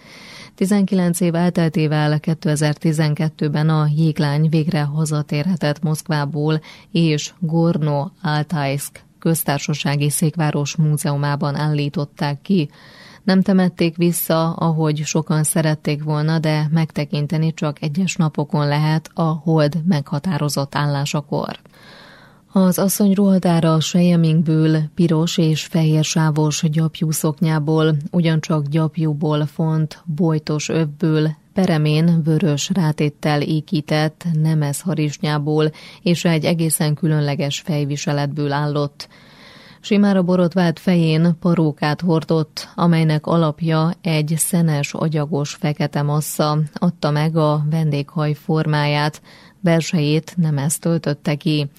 19 0.55 1.19
év 1.19 1.36
elteltével 1.36 2.19
2012-ben 2.21 3.69
a 3.69 3.88
jéglány 3.95 4.49
végre 4.49 4.81
hazatérhetett 4.81 5.81
Moszkvából, 5.81 6.62
és 6.91 7.34
Gorno 7.39 8.08
Altaisk 8.21 9.03
köztársasági 9.19 10.10
székváros 10.10 10.75
múzeumában 10.75 11.55
állították 11.55 12.41
ki. 12.41 12.69
Nem 13.23 13.41
temették 13.41 13.97
vissza, 13.97 14.53
ahogy 14.53 15.01
sokan 15.05 15.43
szerették 15.43 16.03
volna, 16.03 16.39
de 16.39 16.67
megtekinteni 16.71 17.53
csak 17.53 17.81
egyes 17.81 18.15
napokon 18.15 18.67
lehet 18.67 19.10
a 19.13 19.21
hold 19.21 19.81
meghatározott 19.86 20.75
állásakor. 20.75 21.60
Az 22.58 22.80
asszony 22.80 23.13
ruhadára 23.13 23.74
a 23.74 23.80
sejemingből, 23.80 24.82
piros 24.94 25.38
és 25.38 25.65
fehér 25.65 26.04
sávos 26.04 26.63
gyapjú 26.72 27.12
szoknyából, 27.12 27.96
ugyancsak 28.12 28.68
gyapjúból 28.68 29.46
font, 29.46 30.04
bojtos 30.06 30.70
övből, 30.70 31.30
peremén 31.54 32.22
vörös 32.24 32.70
rátéttel 32.74 33.41
ékített, 33.41 34.26
nemes 34.34 34.82
harisnyából 34.82 35.72
és 36.02 36.26
egy 36.26 36.46
egészen 36.46 36.94
különleges 36.94 37.60
fejviseletből 37.60 38.52
állott. 38.52 39.08
Simára 39.82 40.24
borotvált 40.24 40.80
fején 40.80 41.38
parókát 41.39 42.02
hordott, 42.02 42.70
amelynek 42.76 43.26
alapja 43.26 43.91
egy 44.02 44.34
szenes, 44.38 44.94
agyagos 44.94 45.54
fekete 45.54 46.02
massza, 46.02 46.60
adta 46.74 47.12
meg 47.12 47.36
a 47.38 47.65
vendéghaj 47.70 48.34
formáját, 48.34 49.22
belsejét 49.60 50.34
nem 50.38 50.58
ezt 50.58 50.82
töltötte 50.82 51.36
ki. 51.36 51.70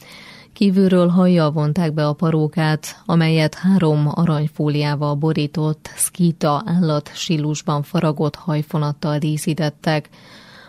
Kívülről 0.57 1.09
hajjal 1.09 1.51
vonták 1.51 1.93
be 1.93 2.07
a 2.07 2.13
parókát, 2.13 3.03
amelyet 3.07 3.55
három 3.55 4.09
aranyfóliával 4.15 5.15
borított, 5.15 5.91
szkíta 5.97 6.63
állat 6.67 7.11
silusban 7.15 7.83
faragott 7.83 8.35
hajfonattal 8.35 9.19
díszítettek. 9.19 10.09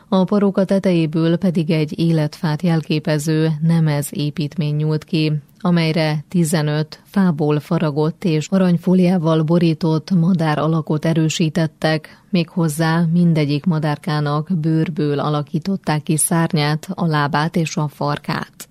A 0.07 0.23
paróka 0.23 0.65
tetejéből 0.65 1.37
pedig 1.37 1.69
egy 1.69 1.99
életfát 1.99 2.61
jelképező 2.61 3.51
nemez 3.61 4.07
építmény 4.11 4.75
nyúlt 4.75 5.03
ki, 5.03 5.33
amelyre 5.59 6.23
15 6.29 7.01
fából 7.05 7.59
faragott 7.59 8.23
és 8.23 8.47
aranyfóliával 8.47 9.43
borított 9.43 10.11
madár 10.11 10.57
alakot 10.59 11.05
erősítettek, 11.05 12.21
méghozzá 12.29 13.05
mindegyik 13.11 13.65
madárkának 13.65 14.49
bőrből 14.59 15.19
alakították 15.19 16.03
ki 16.03 16.17
szárnyát, 16.17 16.87
a 16.93 17.05
lábát 17.05 17.55
és 17.55 17.77
a 17.77 17.87
farkát. 17.87 18.66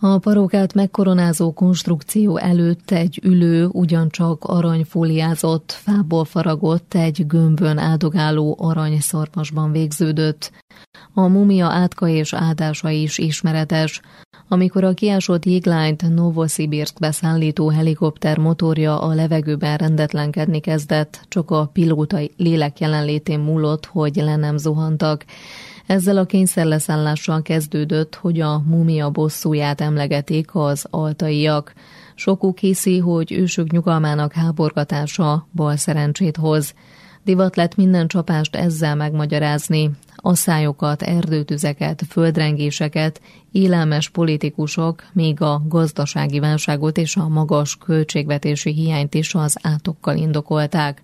A 0.00 0.18
parókát 0.18 0.74
megkoronázó 0.74 1.52
konstrukció 1.52 2.36
előtt 2.36 2.90
egy 2.90 3.20
ülő, 3.22 3.66
ugyancsak 3.66 4.44
aranyfóliázott, 4.44 5.72
fából 5.72 6.24
faragott, 6.24 6.94
egy 6.94 7.26
gömbön 7.26 7.78
áldogáló 7.78 8.56
aranyszarmasban 8.60 9.72
végződött. 9.72 10.52
A 11.14 11.26
mumia 11.26 11.66
átka 11.66 12.08
és 12.08 12.34
áldása 12.34 12.90
is 12.90 13.18
ismeretes. 13.18 14.00
Amikor 14.48 14.84
a 14.84 14.94
kiásott 14.94 15.44
jéglányt 15.44 16.14
Novosibirskbe 16.14 17.10
szállító 17.10 17.68
helikopter 17.68 18.38
motorja 18.38 19.00
a 19.00 19.14
levegőben 19.14 19.76
rendetlenkedni 19.76 20.60
kezdett, 20.60 21.20
csak 21.28 21.50
a 21.50 21.70
pilóta 21.72 22.18
lélek 22.36 22.80
jelenlétén 22.80 23.40
múlott, 23.40 23.86
hogy 23.86 24.16
le 24.16 24.36
nem 24.36 24.56
zuhantak. 24.56 25.24
Ezzel 25.86 26.16
a 26.16 26.24
kényszerleszállással 26.24 27.42
kezdődött, 27.42 28.14
hogy 28.14 28.40
a 28.40 28.62
mumia 28.66 29.10
bosszúját 29.10 29.80
emlegetik 29.80 30.54
az 30.54 30.86
altaiak. 30.90 31.72
Sokuk 32.14 32.58
hiszi, 32.58 32.98
hogy 32.98 33.32
ősök 33.32 33.70
nyugalmának 33.70 34.32
háborgatása 34.32 35.48
bal 35.54 35.76
szerencsét 35.76 36.36
hoz. 36.36 36.74
Divat 37.24 37.56
lett 37.56 37.76
minden 37.76 38.08
csapást 38.08 38.56
ezzel 38.56 38.94
megmagyarázni. 38.94 39.90
Asszályokat, 40.16 41.02
erdőtüzeket, 41.02 42.02
földrengéseket, 42.08 43.20
élelmes 43.52 44.08
politikusok, 44.08 45.02
még 45.12 45.40
a 45.40 45.62
gazdasági 45.68 46.38
válságot 46.38 46.98
és 46.98 47.16
a 47.16 47.28
magas 47.28 47.76
költségvetési 47.76 48.72
hiányt 48.72 49.14
is 49.14 49.34
az 49.34 49.56
átokkal 49.62 50.16
indokolták. 50.16 51.02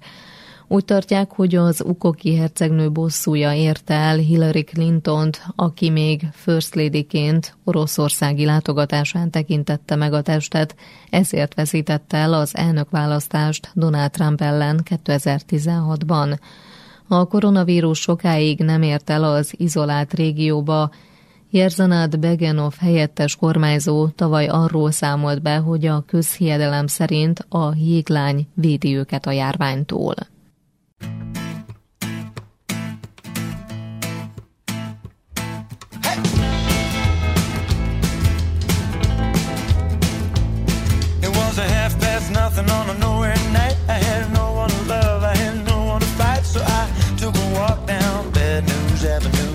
Úgy 0.73 0.85
tartják, 0.85 1.33
hogy 1.33 1.55
az 1.55 1.83
ukoki 1.87 2.37
hercegnő 2.37 2.91
bosszúja 2.91 3.55
érte 3.55 3.95
el 3.95 4.17
Hillary 4.17 4.65
Clinton-t, 4.65 5.43
aki 5.57 5.91
még 5.91 6.29
First 6.33 6.75
Lady-ként 6.75 7.57
oroszországi 7.65 8.45
látogatásán 8.45 9.31
tekintette 9.31 9.97
meg 9.97 10.13
a 10.13 10.23
testet, 10.23 10.77
ezért 11.11 11.55
veszítette 11.55 12.17
el 12.17 12.33
az 12.33 12.57
elnökválasztást 12.57 13.71
Donald 13.75 14.11
Trump 14.11 14.41
ellen 14.41 14.81
2016-ban. 15.05 16.39
A 17.09 17.25
koronavírus 17.25 18.01
sokáig 18.01 18.59
nem 18.59 18.83
ért 18.83 19.11
el 19.11 19.25
az 19.25 19.55
izolált 19.57 20.15
régióba, 20.15 20.91
Jerzanát 21.51 22.21
Begenov 22.21 22.75
helyettes 22.79 23.37
kormányzó 23.37 24.09
tavaly 24.09 24.47
arról 24.47 24.91
számolt 24.91 25.43
be, 25.43 25.57
hogy 25.57 25.87
a 25.87 26.05
közhiedelem 26.07 26.87
szerint 26.87 27.47
a 27.49 27.75
jéglány 27.77 28.47
védi 28.55 28.97
őket 28.97 29.27
a 29.27 29.31
járványtól. 29.31 30.15
nothing 42.31 42.71
on 42.71 42.91
a 42.91 42.99
nowhere 42.99 43.37
night. 43.53 43.77
I 43.89 43.99
had 44.09 44.33
no 44.33 44.53
one 44.53 44.71
to 44.71 44.83
love, 44.85 45.23
I 45.23 45.35
had 45.37 45.67
no 45.67 45.85
one 45.85 46.01
to 46.01 46.07
fight, 46.19 46.45
so 46.45 46.61
I 46.63 46.83
took 47.17 47.35
a 47.35 47.47
walk 47.59 47.87
down 47.87 48.31
Bad 48.31 48.65
News 48.65 49.05
Avenue. 49.05 49.55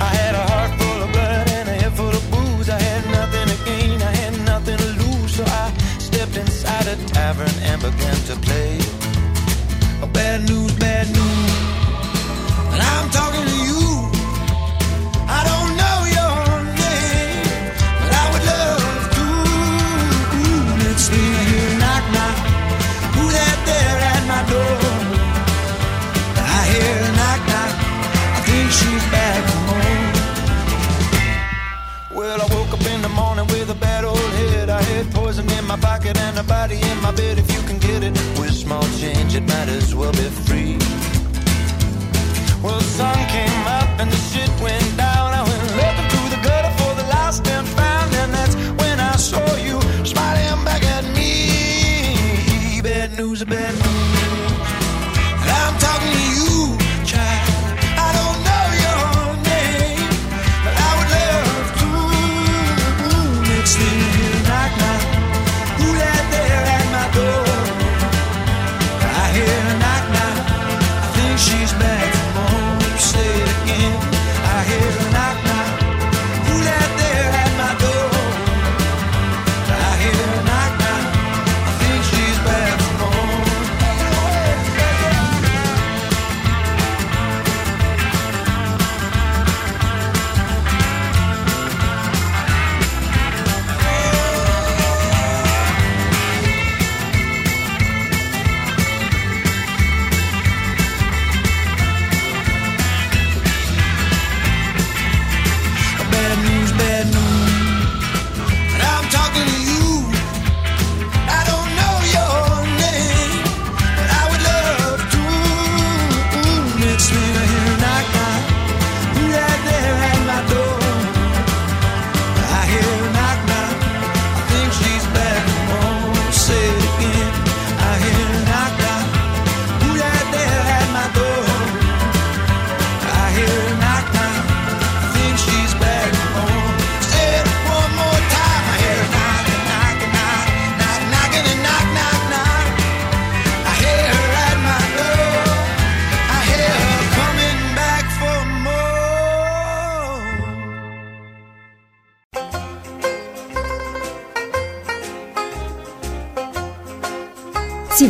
I 0.00 0.10
had 0.20 0.34
a 0.34 0.44
heart 0.50 0.72
full 0.80 1.02
of 1.02 1.12
blood 1.12 1.48
and 1.56 1.68
a 1.68 1.74
head 1.82 1.92
full 1.94 2.14
of 2.20 2.24
booze. 2.30 2.68
I 2.68 2.78
had 2.80 3.04
nothing 3.18 3.46
to 3.52 3.64
gain, 3.64 4.02
I 4.02 4.14
had 4.22 4.34
nothing 4.44 4.78
to 4.78 4.90
lose, 5.02 5.34
so 5.36 5.44
I 5.44 5.72
stepped 5.98 6.36
inside 6.36 6.86
a 6.86 6.96
tavern 7.14 7.54
and 7.68 7.80
began 7.80 8.16
to 8.28 8.36
play. 8.46 8.71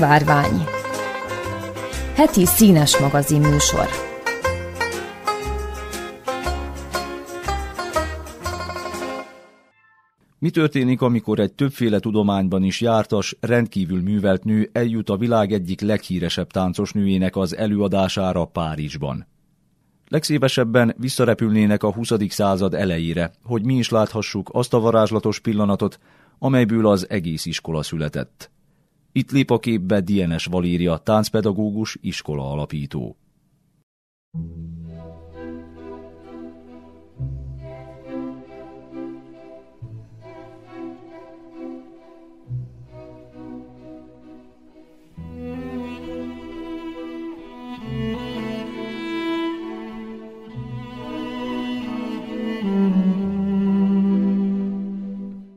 Szivárvány 0.02 0.64
Heti 2.14 2.46
színes 2.46 2.98
magazin 2.98 3.40
műsor 3.40 3.86
Mi 10.38 10.50
történik, 10.50 11.00
amikor 11.00 11.38
egy 11.38 11.52
többféle 11.52 11.98
tudományban 11.98 12.62
is 12.62 12.80
jártas, 12.80 13.36
rendkívül 13.40 14.02
művelt 14.02 14.44
nő 14.44 14.70
eljut 14.72 15.10
a 15.10 15.16
világ 15.16 15.52
egyik 15.52 15.80
leghíresebb 15.80 16.50
táncos 16.50 16.92
nőjének 16.92 17.36
az 17.36 17.56
előadására 17.56 18.44
Párizsban? 18.44 19.26
Legszívesebben 20.08 20.94
visszarepülnének 20.98 21.82
a 21.82 21.92
20. 21.92 22.10
század 22.28 22.74
elejére, 22.74 23.32
hogy 23.44 23.64
mi 23.64 23.74
is 23.74 23.88
láthassuk 23.88 24.50
azt 24.52 24.74
a 24.74 24.80
varázslatos 24.80 25.40
pillanatot, 25.40 25.98
amelyből 26.38 26.86
az 26.86 27.10
egész 27.10 27.46
iskola 27.46 27.82
született. 27.82 28.50
Itt 29.12 29.30
lép 29.30 29.50
a 29.50 29.58
képbe 29.58 30.00
DNS 30.00 30.44
Valéria, 30.44 30.96
táncpedagógus, 30.96 31.98
iskola 32.00 32.50
alapító. 32.50 33.16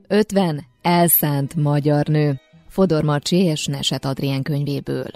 Ötven 0.07 0.65
elszánt 0.81 1.55
magyar 1.55 2.07
nő. 2.07 2.44
Fodor 2.75 3.03
Marcsi 3.03 3.35
és 3.35 3.65
Neset 3.65 4.05
Adrien 4.05 4.41
könyvéből. 4.41 5.07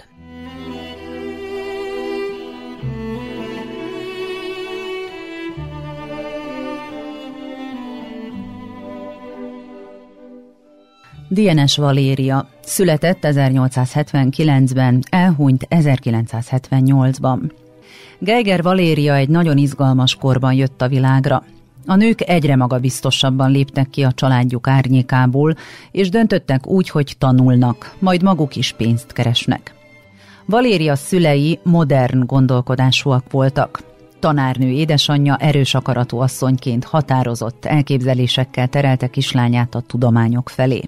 DNS 11.28 11.76
Valéria 11.76 12.48
született 12.62 13.18
1879-ben, 13.20 15.02
elhunyt 15.10 15.66
1978-ban. 15.70 17.50
Geiger 18.18 18.62
Valéria 18.62 19.14
egy 19.14 19.28
nagyon 19.28 19.56
izgalmas 19.56 20.14
korban 20.14 20.52
jött 20.52 20.82
a 20.82 20.88
világra. 20.88 21.44
A 21.86 21.94
nők 21.94 22.28
egyre 22.28 22.56
magabiztosabban 22.56 23.50
léptek 23.50 23.90
ki 23.90 24.02
a 24.02 24.12
családjuk 24.12 24.68
árnyékából, 24.68 25.54
és 25.90 26.08
döntöttek 26.08 26.66
úgy, 26.66 26.88
hogy 26.88 27.14
tanulnak, 27.18 27.94
majd 27.98 28.22
maguk 28.22 28.56
is 28.56 28.72
pénzt 28.72 29.12
keresnek. 29.12 29.74
Valéria 30.44 30.96
szülei 30.96 31.58
modern 31.62 32.26
gondolkodásúak 32.26 33.30
voltak. 33.30 33.82
Tanárnő 34.18 34.68
édesanyja 34.68 35.36
erős 35.36 35.74
akaratú 35.74 36.18
asszonyként 36.18 36.84
határozott 36.84 37.64
elképzelésekkel 37.64 38.68
terelte 38.68 39.06
kislányát 39.06 39.74
a 39.74 39.80
tudományok 39.80 40.48
felé. 40.48 40.82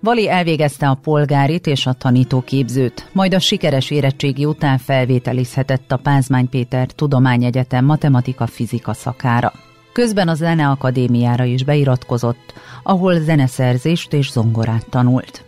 Vali 0.00 0.28
elvégezte 0.28 0.88
a 0.88 0.94
polgárit 0.94 1.66
és 1.66 1.86
a 1.86 1.92
tanítóképzőt, 1.92 3.08
majd 3.12 3.34
a 3.34 3.38
sikeres 3.38 3.90
érettségi 3.90 4.44
után 4.44 4.78
felvételizhetett 4.78 5.92
a 5.92 5.96
Pázmány 5.96 6.48
Péter 6.48 6.86
Tudományegyetem 6.86 7.84
matematika-fizika 7.84 8.92
szakára. 8.92 9.52
Közben 9.98 10.28
a 10.28 10.34
Zeneakadémiára 10.34 11.44
is 11.44 11.64
beiratkozott, 11.64 12.52
ahol 12.82 13.20
zeneszerzést 13.20 14.12
és 14.12 14.30
zongorát 14.30 14.86
tanult. 14.90 15.44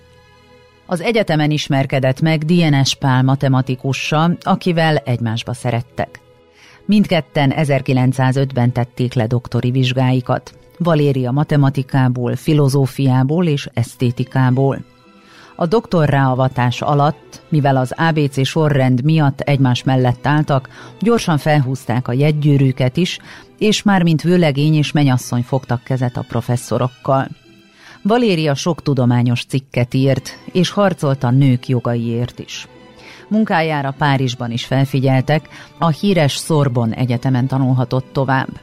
Az 0.86 1.00
egyetemen 1.00 1.50
ismerkedett 1.50 2.20
meg 2.20 2.44
DNS 2.44 2.94
Pál 2.94 3.22
matematikussal, 3.22 4.36
akivel 4.40 4.96
egymásba 4.96 5.52
szerettek. 5.52 6.20
Mindketten 6.84 7.52
1905-ben 7.56 8.72
tették 8.72 9.14
le 9.14 9.26
doktori 9.26 9.70
vizsgáikat, 9.70 10.54
Valéria 10.78 11.30
matematikából, 11.30 12.36
filozófiából 12.36 13.46
és 13.46 13.68
esztétikából. 13.74 14.84
A 15.60 15.66
doktor 15.66 16.08
ráavatás 16.08 16.82
alatt, 16.82 17.42
mivel 17.48 17.76
az 17.76 17.92
ABC 17.96 18.46
sorrend 18.46 19.04
miatt 19.04 19.40
egymás 19.40 19.82
mellett 19.82 20.26
álltak, 20.26 20.68
gyorsan 21.00 21.38
felhúzták 21.38 22.08
a 22.08 22.12
jegygyűrűket 22.12 22.96
is, 22.96 23.18
és 23.58 23.82
már 23.82 24.02
mint 24.02 24.22
vőlegény 24.22 24.74
és 24.74 24.92
menyasszony 24.92 25.42
fogtak 25.42 25.82
kezet 25.82 26.16
a 26.16 26.24
professzorokkal. 26.28 27.28
Valéria 28.02 28.54
sok 28.54 28.82
tudományos 28.82 29.44
cikket 29.44 29.94
írt, 29.94 30.38
és 30.52 30.70
harcolt 30.70 31.24
a 31.24 31.30
nők 31.30 31.68
jogaiért 31.68 32.38
is. 32.38 32.68
Munkájára 33.28 33.94
Párizsban 33.98 34.50
is 34.50 34.64
felfigyeltek, 34.64 35.48
a 35.78 35.88
híres 35.88 36.36
Szorbon 36.36 36.92
Egyetemen 36.92 37.46
tanulhatott 37.46 38.12
tovább. 38.12 38.60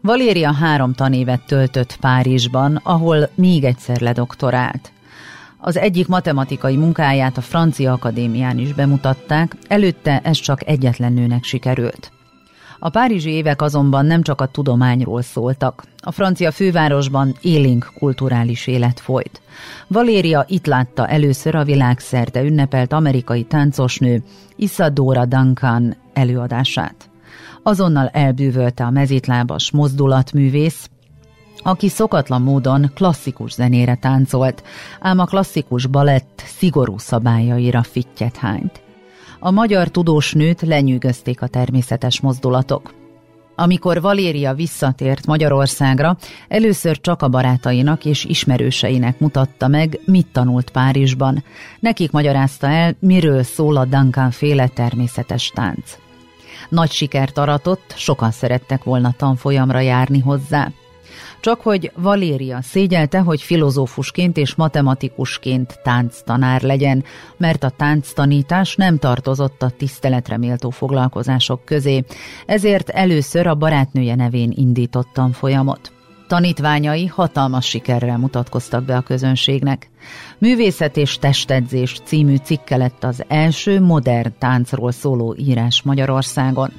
Valéria 0.00 0.52
három 0.52 0.92
tanévet 0.92 1.46
töltött 1.46 1.96
Párizsban, 2.00 2.80
ahol 2.82 3.28
még 3.34 3.64
egyszer 3.64 4.00
ledoktorált. 4.00 4.90
Az 5.58 5.76
egyik 5.76 6.06
matematikai 6.08 6.76
munkáját 6.76 7.36
a 7.36 7.40
Francia 7.40 7.92
Akadémián 7.92 8.58
is 8.58 8.72
bemutatták, 8.72 9.56
előtte 9.68 10.20
ez 10.24 10.36
csak 10.36 10.66
egyetlen 10.66 11.12
nőnek 11.12 11.44
sikerült. 11.44 12.10
A 12.78 12.88
párizsi 12.88 13.30
évek 13.30 13.62
azonban 13.62 14.06
nem 14.06 14.22
csak 14.22 14.40
a 14.40 14.46
tudományról 14.46 15.22
szóltak. 15.22 15.84
A 16.02 16.12
francia 16.12 16.50
fővárosban 16.50 17.34
élénk 17.40 17.92
kulturális 17.98 18.66
élet 18.66 19.00
folyt. 19.00 19.40
Valéria 19.86 20.44
itt 20.48 20.66
látta 20.66 21.06
először 21.06 21.54
a 21.54 21.64
világszerte 21.64 22.42
ünnepelt 22.42 22.92
amerikai 22.92 23.42
táncosnő 23.42 24.22
Isadora 24.56 25.24
Duncan 25.24 25.96
előadását. 26.12 27.10
Azonnal 27.62 28.08
elbűvölte 28.08 28.84
a 28.84 28.90
mezitlábas 28.90 29.70
mozdulatművész, 29.70 30.90
aki 31.62 31.88
szokatlan 31.88 32.42
módon 32.42 32.90
klasszikus 32.94 33.52
zenére 33.52 33.94
táncolt, 33.94 34.62
ám 35.00 35.18
a 35.18 35.24
klasszikus 35.24 35.86
balett 35.86 36.42
szigorú 36.46 36.98
szabályaira 36.98 37.82
fittyet 37.82 38.36
hányt. 38.36 38.80
A 39.38 39.50
magyar 39.50 39.88
tudós 39.88 40.32
nőt 40.32 40.60
lenyűgözték 40.60 41.42
a 41.42 41.46
természetes 41.46 42.20
mozdulatok. 42.20 42.94
Amikor 43.58 44.00
Valéria 44.00 44.54
visszatért 44.54 45.26
Magyarországra, 45.26 46.16
először 46.48 47.00
csak 47.00 47.22
a 47.22 47.28
barátainak 47.28 48.04
és 48.04 48.24
ismerőseinek 48.24 49.18
mutatta 49.18 49.68
meg, 49.68 50.00
mit 50.04 50.26
tanult 50.32 50.70
Párizsban. 50.70 51.44
Nekik 51.80 52.10
magyarázta 52.10 52.68
el, 52.68 52.96
miről 52.98 53.42
szól 53.42 53.76
a 53.76 53.84
Duncan 53.84 54.30
féle 54.30 54.68
természetes 54.68 55.50
tánc. 55.54 55.96
Nagy 56.68 56.90
sikert 56.90 57.38
aratott, 57.38 57.94
sokan 57.96 58.30
szerettek 58.30 58.84
volna 58.84 59.12
tanfolyamra 59.16 59.80
járni 59.80 60.20
hozzá. 60.20 60.70
Csak 61.40 61.60
hogy 61.60 61.92
Valéria 61.96 62.62
szégyelte, 62.62 63.18
hogy 63.18 63.42
filozófusként 63.42 64.36
és 64.36 64.54
matematikusként 64.54 65.80
tánctanár 65.82 66.62
legyen, 66.62 67.04
mert 67.36 67.64
a 67.64 67.70
tánctanítás 67.70 68.76
nem 68.76 68.98
tartozott 68.98 69.62
a 69.62 69.70
tiszteletre 69.70 70.36
méltó 70.36 70.70
foglalkozások 70.70 71.64
közé, 71.64 72.04
ezért 72.46 72.88
először 72.88 73.46
a 73.46 73.54
barátnője 73.54 74.14
nevén 74.14 74.52
indítottam 74.54 75.32
folyamot. 75.32 75.92
Tanítványai 76.26 77.06
hatalmas 77.06 77.68
sikerrel 77.68 78.18
mutatkoztak 78.18 78.84
be 78.84 78.96
a 78.96 79.00
közönségnek. 79.00 79.90
Művészet 80.38 80.96
és 80.96 81.18
testedzés 81.18 82.00
című 82.04 82.36
cikke 82.36 82.76
lett 82.76 83.04
az 83.04 83.24
első 83.28 83.80
modern 83.80 84.32
táncról 84.38 84.92
szóló 84.92 85.34
írás 85.38 85.82
Magyarországon. 85.82 86.72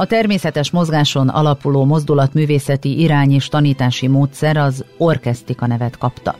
A 0.00 0.06
természetes 0.06 0.70
mozgáson 0.70 1.28
alapuló 1.28 1.84
mozdulatművészeti 1.84 3.00
irány 3.00 3.32
és 3.32 3.48
tanítási 3.48 4.06
módszer 4.06 4.56
az 4.56 4.84
orkesztika 4.98 5.66
nevet 5.66 5.98
kapta. 5.98 6.36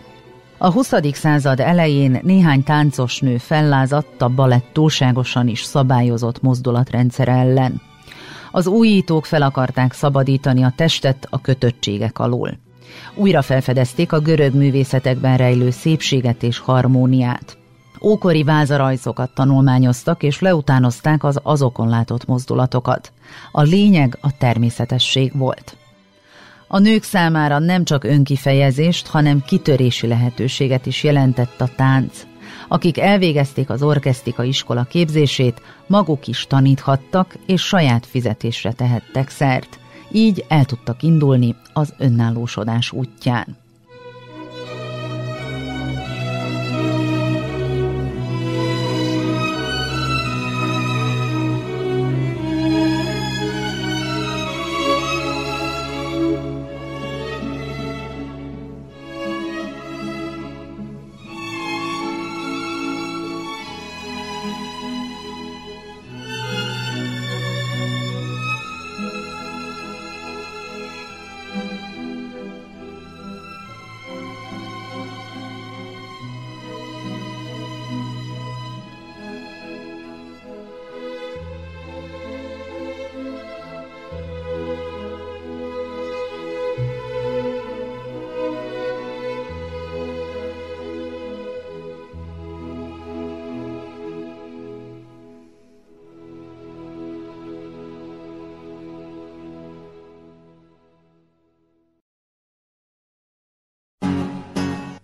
A 0.59 0.71
20. 0.71 0.93
század 1.13 1.61
elején 1.61 2.21
néhány 2.23 2.63
táncos 2.63 3.19
nő 3.19 3.37
fellázadt 3.37 4.23
a 4.23 4.29
balett 4.29 4.67
túlságosan 4.73 5.49
is 5.49 5.63
szabályozott 5.63 6.43
mozdulatrendszer 6.43 7.29
ellen. 7.29 7.83
Az 8.51 8.67
újítók 8.67 9.25
fel 9.25 9.43
akarták 9.43 9.93
szabadítani 9.93 10.63
a 10.63 10.73
testet 10.77 11.27
a 11.31 11.41
kötöttségek 11.41 12.19
alól. 12.19 12.59
Újra 13.15 13.43
felfedezték 13.43 14.13
a 14.13 14.21
görög 14.21 14.55
művészetekben 14.55 15.37
rejlő 15.37 15.71
szépséget 15.71 16.43
és 16.43 16.59
harmóniát. 16.59 17.60
Ókori 18.03 18.43
vázarajzokat 18.43 19.31
tanulmányoztak 19.35 20.23
és 20.23 20.41
leutánozták 20.41 21.25
az 21.25 21.41
azokon 21.43 21.89
látott 21.89 22.27
mozdulatokat. 22.27 23.13
A 23.53 23.63
lényeg 23.63 24.19
a 24.21 24.37
természetesség 24.37 25.33
volt. 25.37 25.77
A 26.69 26.79
nők 26.79 27.03
számára 27.03 27.59
nem 27.59 27.85
csak 27.85 28.05
önkifejezést, 28.05 29.07
hanem 29.07 29.43
kitörési 29.47 30.07
lehetőséget 30.07 30.87
is 30.87 31.05
jelentett 31.05 31.61
a 31.61 31.69
tánc. 31.77 32.27
Akik 32.69 32.99
elvégezték 32.99 33.71
az 33.71 33.83
orkesztika 33.83 34.43
iskola 34.43 34.85
képzését, 34.85 35.63
maguk 35.87 36.27
is 36.27 36.47
taníthattak 36.47 37.35
és 37.47 37.63
saját 37.63 38.07
fizetésre 38.07 38.73
tehettek 38.73 39.29
szert. 39.29 39.79
Így 40.13 40.45
el 40.49 40.65
tudtak 40.65 41.03
indulni 41.03 41.57
az 41.73 41.95
önállósodás 41.99 42.93
útján. 42.93 43.60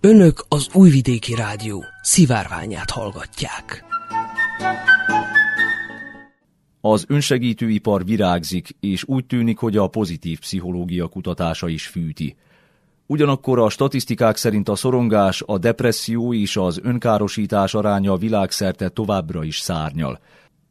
Önök 0.07 0.45
az 0.49 0.69
Újvidéki 0.73 1.35
Rádió 1.35 1.85
szivárványát 2.03 2.91
hallgatják. 2.91 3.85
Az 6.81 7.05
önsegítőipar 7.09 8.05
virágzik, 8.05 8.69
és 8.81 9.05
úgy 9.05 9.27
tűnik, 9.27 9.59
hogy 9.59 9.77
a 9.77 9.87
pozitív 9.87 10.39
pszichológia 10.39 11.07
kutatása 11.07 11.69
is 11.69 11.87
fűti. 11.87 12.37
Ugyanakkor 13.07 13.59
a 13.59 13.69
statisztikák 13.69 14.37
szerint 14.37 14.69
a 14.69 14.77
szorongás, 14.77 15.43
a 15.47 15.59
depresszió 15.59 16.35
és 16.35 16.57
az 16.57 16.81
önkárosítás 16.83 17.75
aránya 17.75 18.17
világszerte 18.17 18.89
továbbra 18.89 19.45
is 19.45 19.59
szárnyal. 19.59 20.19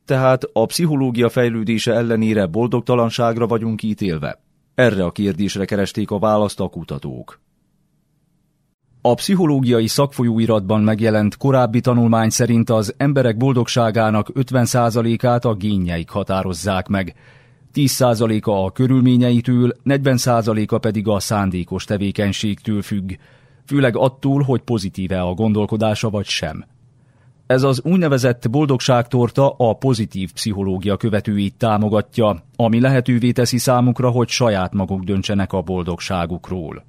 Tehát 0.05 0.43
a 0.53 0.65
pszichológia 0.65 1.29
fejlődése 1.29 1.93
ellenére 1.93 2.45
boldogtalanságra 2.45 3.47
vagyunk 3.47 3.83
ítélve? 3.83 4.41
Erre 4.75 5.03
a 5.03 5.11
kérdésre 5.11 5.65
keresték 5.65 6.11
a 6.11 6.19
választ 6.19 6.59
a 6.59 6.67
kutatók. 6.67 7.43
A 9.07 9.13
pszichológiai 9.13 9.87
szakfolyóiratban 9.87 10.81
megjelent 10.81 11.37
korábbi 11.37 11.79
tanulmány 11.79 12.29
szerint 12.29 12.69
az 12.69 12.93
emberek 12.97 13.37
boldogságának 13.37 14.29
50%-át 14.33 15.45
a 15.45 15.53
génjeik 15.53 16.09
határozzák 16.09 16.87
meg, 16.87 17.15
10%-a 17.73 18.51
a 18.51 18.71
körülményeitől, 18.71 19.75
40%-a 19.85 20.77
pedig 20.77 21.07
a 21.07 21.19
szándékos 21.19 21.83
tevékenységtől 21.83 22.81
függ, 22.81 23.11
főleg 23.65 23.97
attól, 23.97 24.41
hogy 24.41 24.61
pozitíve 24.61 25.21
a 25.21 25.33
gondolkodása 25.33 26.09
vagy 26.09 26.25
sem. 26.25 26.65
Ez 27.47 27.63
az 27.63 27.81
úgynevezett 27.83 28.49
boldogságtorta 28.49 29.49
a 29.57 29.73
pozitív 29.73 30.33
pszichológia 30.33 30.97
követőit 30.97 31.55
támogatja, 31.57 32.43
ami 32.55 32.79
lehetővé 32.79 33.31
teszi 33.31 33.57
számukra, 33.57 34.09
hogy 34.09 34.27
saját 34.27 34.73
maguk 34.73 35.03
döntsenek 35.03 35.53
a 35.53 35.61
boldogságukról. 35.61 36.83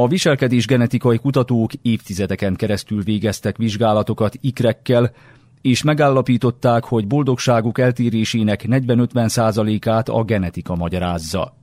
A 0.00 0.08
viselkedés 0.08 0.66
genetikai 0.66 1.18
kutatók 1.18 1.70
évtizedeken 1.82 2.56
keresztül 2.56 3.02
végeztek 3.02 3.56
vizsgálatokat 3.56 4.34
ikrekkel, 4.40 5.12
és 5.60 5.82
megállapították, 5.82 6.84
hogy 6.84 7.06
boldogságuk 7.06 7.78
eltérésének 7.78 8.64
40-50%-át 8.68 10.08
a 10.08 10.22
genetika 10.24 10.74
magyarázza. 10.74 11.56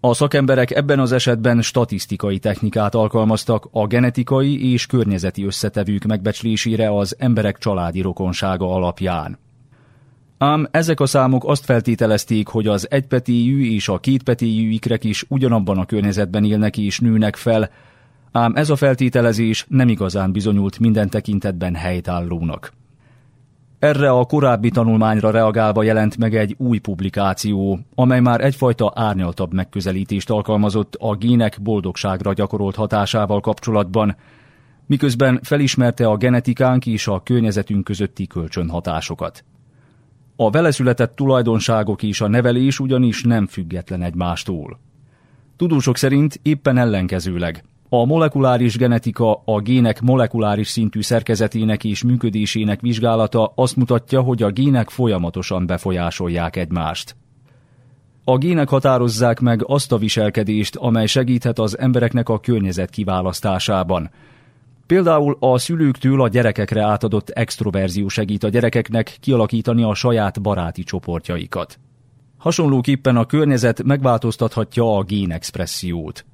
A 0.00 0.14
szakemberek 0.14 0.70
ebben 0.70 1.00
az 1.00 1.12
esetben 1.12 1.62
statisztikai 1.62 2.38
technikát 2.38 2.94
alkalmaztak 2.94 3.68
a 3.70 3.86
genetikai 3.86 4.72
és 4.72 4.86
környezeti 4.86 5.44
összetevők 5.44 6.04
megbecslésére 6.04 6.96
az 6.96 7.16
emberek 7.18 7.58
családi 7.58 8.00
rokonsága 8.00 8.74
alapján. 8.74 9.38
Ám 10.38 10.68
ezek 10.70 11.00
a 11.00 11.06
számok 11.06 11.44
azt 11.44 11.64
feltételezték, 11.64 12.48
hogy 12.48 12.66
az 12.66 12.90
egypetéjű 12.90 13.72
és 13.74 13.88
a 13.88 13.98
kétpetéjű 13.98 14.70
ikrek 14.70 15.04
is 15.04 15.24
ugyanabban 15.28 15.78
a 15.78 15.84
környezetben 15.84 16.44
élnek 16.44 16.76
és 16.76 17.00
nőnek 17.00 17.36
fel, 17.36 17.70
ám 18.32 18.52
ez 18.54 18.70
a 18.70 18.76
feltételezés 18.76 19.66
nem 19.68 19.88
igazán 19.88 20.32
bizonyult 20.32 20.78
minden 20.78 21.10
tekintetben 21.10 21.74
helytállónak. 21.74 22.72
Erre 23.78 24.10
a 24.10 24.24
korábbi 24.24 24.70
tanulmányra 24.70 25.30
reagálva 25.30 25.82
jelent 25.82 26.16
meg 26.16 26.36
egy 26.36 26.54
új 26.58 26.78
publikáció, 26.78 27.78
amely 27.94 28.20
már 28.20 28.40
egyfajta 28.40 28.92
árnyaltabb 28.94 29.52
megközelítést 29.52 30.30
alkalmazott 30.30 30.94
a 30.98 31.14
gének 31.14 31.58
boldogságra 31.62 32.32
gyakorolt 32.32 32.74
hatásával 32.74 33.40
kapcsolatban, 33.40 34.16
miközben 34.86 35.40
felismerte 35.42 36.06
a 36.06 36.16
genetikánk 36.16 36.86
és 36.86 37.06
a 37.06 37.22
környezetünk 37.22 37.84
közötti 37.84 38.26
kölcsönhatásokat. 38.26 39.44
A 40.40 40.50
vele 40.50 40.70
született 40.70 41.16
tulajdonságok 41.16 42.02
és 42.02 42.20
a 42.20 42.28
nevelés 42.28 42.80
ugyanis 42.80 43.22
nem 43.22 43.46
független 43.46 44.02
egymástól. 44.02 44.78
Tudósok 45.56 45.96
szerint 45.96 46.40
éppen 46.42 46.78
ellenkezőleg. 46.78 47.64
A 47.88 48.04
molekuláris 48.04 48.76
genetika 48.76 49.42
a 49.44 49.60
gének 49.60 50.00
molekuláris 50.00 50.68
szintű 50.68 51.02
szerkezetének 51.02 51.84
és 51.84 52.02
működésének 52.02 52.80
vizsgálata 52.80 53.52
azt 53.54 53.76
mutatja, 53.76 54.20
hogy 54.20 54.42
a 54.42 54.50
gének 54.50 54.90
folyamatosan 54.90 55.66
befolyásolják 55.66 56.56
egymást. 56.56 57.16
A 58.24 58.38
gének 58.38 58.68
határozzák 58.68 59.40
meg 59.40 59.62
azt 59.66 59.92
a 59.92 59.98
viselkedést, 59.98 60.76
amely 60.76 61.06
segíthet 61.06 61.58
az 61.58 61.78
embereknek 61.78 62.28
a 62.28 62.40
környezet 62.40 62.90
kiválasztásában. 62.90 64.10
Például 64.88 65.36
a 65.40 65.58
szülőktől 65.58 66.22
a 66.22 66.28
gyerekekre 66.28 66.82
átadott 66.82 67.30
extroverzió 67.30 68.08
segít 68.08 68.44
a 68.44 68.48
gyerekeknek 68.48 69.16
kialakítani 69.20 69.82
a 69.82 69.94
saját 69.94 70.42
baráti 70.42 70.82
csoportjaikat. 70.82 71.78
Hasonlóképpen 72.38 73.16
a 73.16 73.24
környezet 73.24 73.82
megváltoztathatja 73.82 74.96
a 74.96 75.02
génexpressziót. 75.02 76.24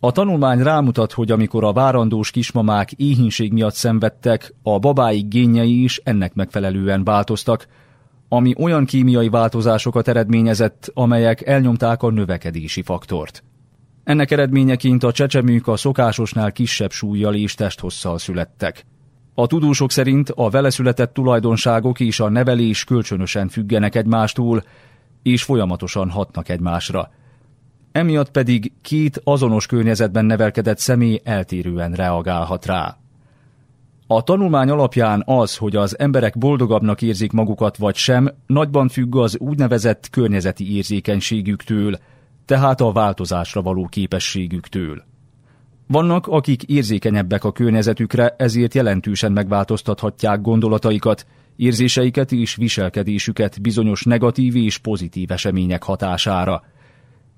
A 0.00 0.12
tanulmány 0.12 0.62
rámutat, 0.62 1.12
hogy 1.12 1.30
amikor 1.30 1.64
a 1.64 1.72
várandós 1.72 2.30
kismamák 2.30 2.92
éhínség 2.92 3.52
miatt 3.52 3.74
szenvedtek, 3.74 4.54
a 4.62 4.78
babáik 4.78 5.28
génjei 5.28 5.82
is 5.82 6.00
ennek 6.04 6.34
megfelelően 6.34 7.04
változtak, 7.04 7.66
ami 8.28 8.54
olyan 8.58 8.84
kémiai 8.84 9.28
változásokat 9.28 10.08
eredményezett, 10.08 10.90
amelyek 10.94 11.46
elnyomták 11.46 12.02
a 12.02 12.10
növekedési 12.10 12.82
faktort. 12.82 13.44
Ennek 14.08 14.30
eredményeként 14.30 15.02
a 15.02 15.12
csecsemők 15.12 15.66
a 15.66 15.76
szokásosnál 15.76 16.52
kisebb 16.52 16.90
súlyjal 16.90 17.34
és 17.34 17.54
testhosszal 17.54 18.18
születtek. 18.18 18.86
A 19.34 19.46
tudósok 19.46 19.90
szerint 19.90 20.30
a 20.34 20.50
vele 20.50 20.70
született 20.70 21.12
tulajdonságok 21.14 22.00
és 22.00 22.20
a 22.20 22.28
nevelés 22.28 22.84
kölcsönösen 22.84 23.48
függenek 23.48 23.94
egymástól, 23.94 24.64
és 25.22 25.42
folyamatosan 25.42 26.10
hatnak 26.10 26.48
egymásra. 26.48 27.10
Emiatt 27.92 28.30
pedig 28.30 28.72
két 28.82 29.20
azonos 29.24 29.66
környezetben 29.66 30.24
nevelkedett 30.24 30.78
személy 30.78 31.20
eltérően 31.24 31.92
reagálhat 31.92 32.66
rá. 32.66 32.96
A 34.06 34.22
tanulmány 34.22 34.70
alapján 34.70 35.22
az, 35.26 35.56
hogy 35.56 35.76
az 35.76 35.98
emberek 35.98 36.38
boldogabbnak 36.38 37.02
érzik 37.02 37.32
magukat 37.32 37.76
vagy 37.76 37.94
sem, 37.94 38.30
nagyban 38.46 38.88
függ 38.88 39.16
az 39.16 39.38
úgynevezett 39.38 40.08
környezeti 40.10 40.76
érzékenységüktől, 40.76 41.98
tehát 42.48 42.80
a 42.80 42.92
változásra 42.92 43.62
való 43.62 43.86
képességüktől. 43.86 45.02
Vannak, 45.86 46.26
akik 46.26 46.62
érzékenyebbek 46.62 47.44
a 47.44 47.52
környezetükre, 47.52 48.34
ezért 48.38 48.74
jelentősen 48.74 49.32
megváltoztathatják 49.32 50.40
gondolataikat, 50.40 51.26
érzéseiket 51.56 52.32
és 52.32 52.54
viselkedésüket 52.54 53.60
bizonyos 53.60 54.02
negatív 54.02 54.56
és 54.56 54.78
pozitív 54.78 55.30
események 55.30 55.82
hatására. 55.82 56.62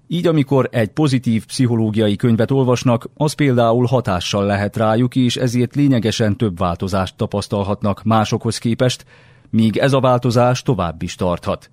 Így 0.06 0.26
amikor 0.26 0.68
egy 0.72 0.88
pozitív 0.88 1.46
pszichológiai 1.46 2.16
könyvet 2.16 2.50
olvasnak, 2.50 3.08
az 3.14 3.32
például 3.32 3.86
hatással 3.86 4.44
lehet 4.44 4.76
rájuk, 4.76 5.16
és 5.16 5.36
ezért 5.36 5.74
lényegesen 5.74 6.36
több 6.36 6.58
változást 6.58 7.16
tapasztalhatnak 7.16 8.02
másokhoz 8.02 8.58
képest, 8.58 9.04
míg 9.50 9.76
ez 9.76 9.92
a 9.92 10.00
változás 10.00 10.62
tovább 10.62 11.02
is 11.02 11.14
tarthat. 11.14 11.70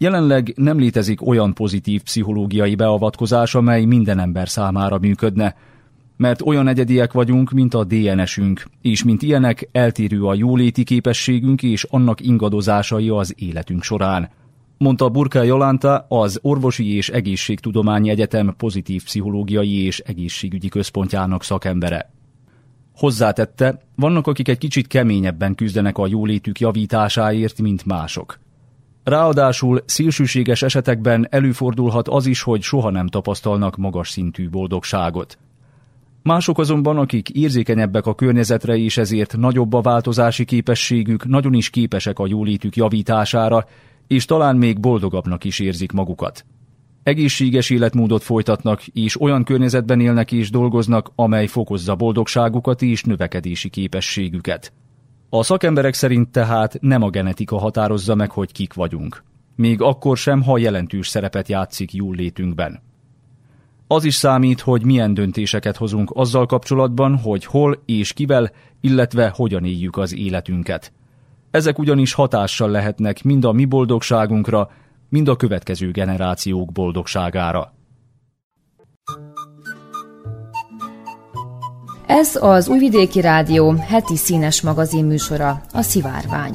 Jelenleg 0.00 0.52
nem 0.56 0.78
létezik 0.78 1.26
olyan 1.26 1.54
pozitív 1.54 2.02
pszichológiai 2.02 2.74
beavatkozás, 2.74 3.54
amely 3.54 3.84
minden 3.84 4.18
ember 4.18 4.48
számára 4.48 4.98
működne, 4.98 5.56
mert 6.16 6.42
olyan 6.42 6.68
egyediek 6.68 7.12
vagyunk, 7.12 7.50
mint 7.50 7.74
a 7.74 7.84
DNS-ünk, 7.84 8.64
és 8.82 9.04
mint 9.04 9.22
ilyenek 9.22 9.68
eltérő 9.72 10.24
a 10.24 10.34
jóléti 10.34 10.84
képességünk 10.84 11.62
és 11.62 11.84
annak 11.84 12.20
ingadozásai 12.20 13.08
az 13.08 13.34
életünk 13.36 13.82
során. 13.82 14.30
Mondta 14.76 15.08
Burka 15.08 15.42
Jolanta, 15.42 16.06
az 16.08 16.38
Orvosi 16.42 16.96
és 16.96 17.08
Egészségtudományi 17.08 18.10
Egyetem 18.10 18.54
pozitív 18.56 19.04
pszichológiai 19.04 19.84
és 19.84 19.98
egészségügyi 19.98 20.68
központjának 20.68 21.44
szakembere. 21.44 22.10
Hozzátette, 22.96 23.80
vannak, 23.96 24.26
akik 24.26 24.48
egy 24.48 24.58
kicsit 24.58 24.86
keményebben 24.86 25.54
küzdenek 25.54 25.98
a 25.98 26.06
jólétük 26.06 26.60
javításáért, 26.60 27.60
mint 27.60 27.86
mások. 27.86 28.38
Ráadásul 29.08 29.82
szélsőséges 29.86 30.62
esetekben 30.62 31.26
előfordulhat 31.30 32.08
az 32.08 32.26
is, 32.26 32.42
hogy 32.42 32.62
soha 32.62 32.90
nem 32.90 33.06
tapasztalnak 33.06 33.76
magas 33.76 34.10
szintű 34.10 34.48
boldogságot. 34.48 35.38
Mások 36.22 36.58
azonban, 36.58 36.98
akik 36.98 37.30
érzékenyebbek 37.30 38.06
a 38.06 38.14
környezetre 38.14 38.76
és 38.76 38.96
ezért 38.96 39.36
nagyobb 39.36 39.72
a 39.72 39.80
változási 39.80 40.44
képességük, 40.44 41.26
nagyon 41.26 41.54
is 41.54 41.70
képesek 41.70 42.18
a 42.18 42.26
jólétük 42.26 42.76
javítására, 42.76 43.66
és 44.06 44.24
talán 44.24 44.56
még 44.56 44.80
boldogabbnak 44.80 45.44
is 45.44 45.58
érzik 45.58 45.92
magukat. 45.92 46.44
Egészséges 47.02 47.70
életmódot 47.70 48.22
folytatnak, 48.22 48.86
és 48.86 49.20
olyan 49.20 49.44
környezetben 49.44 50.00
élnek 50.00 50.32
és 50.32 50.50
dolgoznak, 50.50 51.10
amely 51.14 51.46
fokozza 51.46 51.94
boldogságukat 51.94 52.82
és 52.82 53.02
növekedési 53.02 53.68
képességüket. 53.68 54.72
A 55.30 55.42
szakemberek 55.42 55.94
szerint 55.94 56.28
tehát 56.28 56.78
nem 56.80 57.02
a 57.02 57.10
genetika 57.10 57.58
határozza 57.58 58.14
meg, 58.14 58.30
hogy 58.30 58.52
kik 58.52 58.74
vagyunk. 58.74 59.22
Még 59.56 59.80
akkor 59.80 60.16
sem, 60.16 60.42
ha 60.42 60.58
jelentős 60.58 61.08
szerepet 61.08 61.48
játszik 61.48 61.92
jól 61.92 62.14
létünkben. 62.14 62.80
Az 63.86 64.04
is 64.04 64.14
számít, 64.14 64.60
hogy 64.60 64.84
milyen 64.84 65.14
döntéseket 65.14 65.76
hozunk 65.76 66.10
azzal 66.14 66.46
kapcsolatban, 66.46 67.16
hogy 67.16 67.44
hol 67.44 67.82
és 67.84 68.12
kivel, 68.12 68.50
illetve 68.80 69.32
hogyan 69.34 69.64
éljük 69.64 69.96
az 69.96 70.14
életünket. 70.14 70.92
Ezek 71.50 71.78
ugyanis 71.78 72.12
hatással 72.12 72.70
lehetnek 72.70 73.22
mind 73.22 73.44
a 73.44 73.52
mi 73.52 73.64
boldogságunkra, 73.64 74.70
mind 75.08 75.28
a 75.28 75.36
következő 75.36 75.90
generációk 75.90 76.72
boldogságára. 76.72 77.72
Ez 82.08 82.36
az 82.40 82.68
Újvidéki 82.68 83.20
Rádió 83.20 83.70
heti 83.72 84.16
színes 84.16 84.60
magazin 84.60 85.04
műsora, 85.04 85.62
a 85.72 85.82
Szivárvány. 85.82 86.54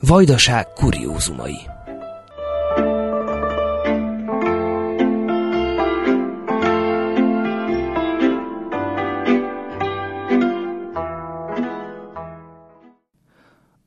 Vajdaság 0.00 0.66
kuriózumai 0.72 1.73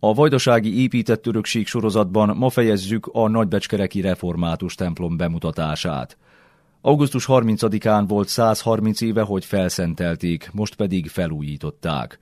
A 0.07 0.13
Vajdasági 0.13 0.81
épített 0.81 1.27
örökség 1.27 1.67
sorozatban 1.67 2.37
ma 2.37 2.49
fejezzük 2.49 3.09
a 3.11 3.27
Nagybecskereki 3.27 4.01
református 4.01 4.75
templom 4.75 5.17
bemutatását. 5.17 6.17
Augusztus 6.81 7.25
30-án 7.27 8.03
volt 8.07 8.27
130 8.27 9.01
éve, 9.01 9.21
hogy 9.21 9.45
felszentelték, 9.45 10.49
most 10.53 10.75
pedig 10.75 11.07
felújították. 11.07 12.19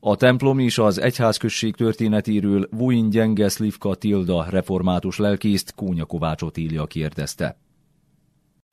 A 0.00 0.16
templom 0.16 0.58
és 0.58 0.78
az 0.78 1.00
egyházközség 1.00 1.74
történetéről 1.74 2.68
Vuin 2.70 3.10
Gyenge 3.10 3.48
Szlivka 3.48 3.94
Tilda 3.94 4.46
református 4.48 5.18
lelkészt 5.18 5.74
Kónya 5.74 6.04
Kovács 6.04 6.42
Otília 6.42 6.86
kérdezte. 6.86 7.56